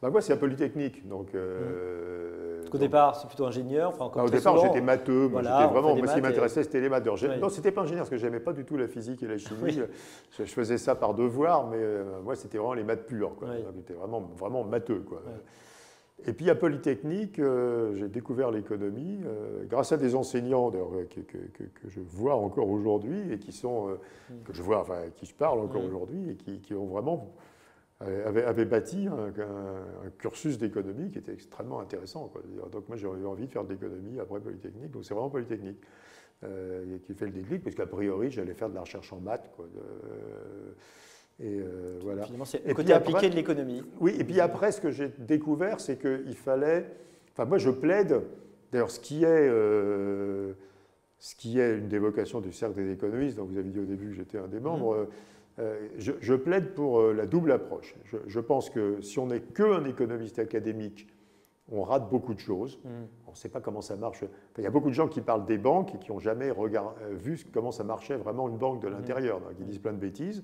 [0.01, 1.07] Bah moi, c'est un polytechnique.
[1.07, 3.91] Donc, euh, Au départ, c'est plutôt ingénieur.
[3.91, 5.29] Enfin, bah, au départ, j'étais matheux.
[5.29, 7.07] Moi, vraiment, moi, ce qui m'intéressait, c'était les maths.
[7.07, 7.39] Ouais.
[7.39, 9.81] Non, c'était pas ingénieur, parce que j'aimais pas du tout la physique et la chimie.
[10.39, 13.33] Je, faisais ça par devoir, mais euh, moi, c'était vraiment les maths pures.
[13.77, 15.05] J'étais vraiment, vraiment matheux.
[15.09, 15.23] Quoi.
[16.27, 21.20] Et puis à Polytechnique, euh, j'ai découvert l'économie euh, grâce à des enseignants euh, que,
[21.20, 24.43] que, je vois encore aujourd'hui et qui sont, mm.
[24.45, 25.87] que je vois, enfin, qui je parle encore mm.
[25.87, 27.35] aujourd'hui et qui, ont vraiment
[28.01, 29.33] avaient, bâti un,
[30.18, 32.33] cursus d'économie qui était extrêmement intéressant.
[32.70, 35.81] Donc moi eu envie de faire de l'économie après Polytechnique, donc c'est vraiment Polytechnique
[37.05, 39.49] qui fait le déclic, parce qu'a priori j'allais faire de la recherche en maths.
[39.55, 39.66] Quoi,
[41.41, 42.22] et euh, voilà.
[42.22, 43.83] Finalement, c'est le côté appliqué de l'économie.
[44.01, 46.87] Oui, et puis après, ce que j'ai découvert, c'est qu'il fallait.
[47.33, 48.22] Enfin, moi, je plaide.
[48.70, 49.49] D'ailleurs, ce qui est.
[49.49, 50.53] Euh,
[51.18, 53.85] ce qui est une des vocations du cercle des économistes, dont vous avez dit au
[53.85, 54.64] début que j'étais un des mmh.
[54.64, 55.07] membres,
[55.61, 57.95] euh, je, plaide pour la double approche.
[58.26, 61.07] Je, pense que si on n'est qu'un économiste académique,
[61.70, 62.80] on rate beaucoup de choses.
[62.85, 62.89] Mmh.
[63.28, 64.24] On ne sait pas comment ça marche.
[64.59, 66.53] il y a beaucoup de gens qui parlent des banques et qui n'ont jamais
[67.12, 68.93] vu comment ça marchait vraiment une banque de mmh.
[68.93, 70.43] l'intérieur, qui disent plein de bêtises.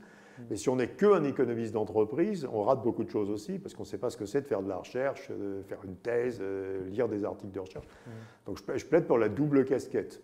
[0.50, 3.82] Mais si on n'est qu'un économiste d'entreprise, on rate beaucoup de choses aussi, parce qu'on
[3.82, 6.38] ne sait pas ce que c'est de faire de la recherche, de faire une thèse,
[6.40, 7.86] euh, lire des articles de recherche.
[7.86, 8.10] Mm.
[8.46, 10.22] Donc je, plaide pour la double casquette.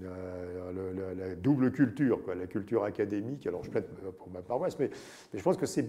[0.00, 3.46] la, double culture, quoi, la culture académique.
[3.46, 3.86] Alors je plaide
[4.18, 4.90] pour ma paroisse, mais,
[5.32, 5.88] je pense que c'est,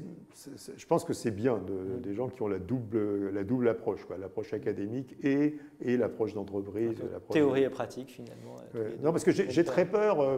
[0.77, 4.05] je pense que c'est bien de, des gens qui ont la double, la double approche,
[4.05, 6.95] quoi, l'approche académique et, et l'approche d'entreprise.
[7.31, 8.55] Théorie et pratique finalement.
[9.01, 10.21] non, parce que j'ai, très peur.
[10.21, 10.37] Euh,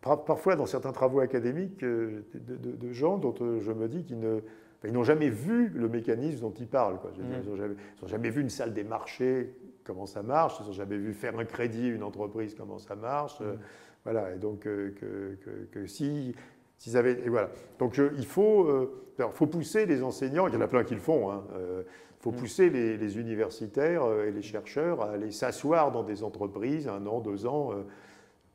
[0.00, 4.40] parfois dans certains travaux académiques euh, de, gens dont euh, je me dis qu'ils ne,
[4.84, 6.98] n'ont jamais vu le mécanisme dont ils parlent.
[6.98, 7.10] Quoi.
[7.10, 7.42] Mmh.
[7.42, 7.74] Ils n'ont jamais,
[8.06, 10.54] jamais, vu une salle des marchés comment ça marche.
[10.60, 13.38] Ils n'ont jamais vu faire un crédit une entreprise, comment ça marche.
[13.40, 13.56] Euh,
[14.04, 16.34] voilà, et donc que, si.
[16.78, 17.48] S'ils avaient, et voilà.
[17.78, 21.00] Donc il faut, euh, faut pousser les enseignants, il y en a plein qui le
[21.00, 21.84] font, il hein,
[22.20, 22.36] faut mm.
[22.36, 27.46] pousser les, universitaires et les chercheurs à aller s'asseoir dans des entreprises un an, deux
[27.46, 27.76] ans, euh,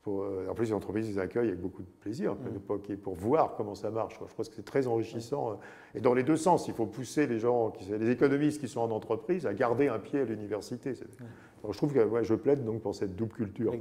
[0.08, 2.97] en plus, les entreprises les accueillent avec beaucoup de plaisir mm.
[2.97, 4.20] pour voir comment ça marche.
[4.28, 5.60] Je pense que c'est très enrichissant.
[5.93, 8.89] Et dans les deux sens, il faut pousser les gens, les économistes qui sont en
[8.91, 10.93] entreprise, à garder un pied à l'université.
[10.95, 13.74] je trouve que je plaide donc pour cette double culture.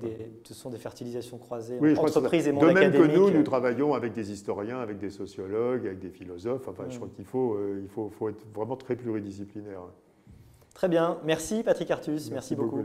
[0.45, 3.43] ce sont des fertilisations croisées oui, entre entreprise et monde De même que nous, nous
[3.43, 6.69] travaillons avec des historiens, avec des sociologues, avec des philosophes.
[6.69, 6.99] Enfin, je mm.
[6.99, 9.81] crois qu'il faut, euh, il faut, faut, être vraiment très pluridisciplinaire.
[10.75, 11.19] Très bien.
[11.25, 12.31] Merci Patrick Artus.
[12.31, 12.83] Merci, beaucoup.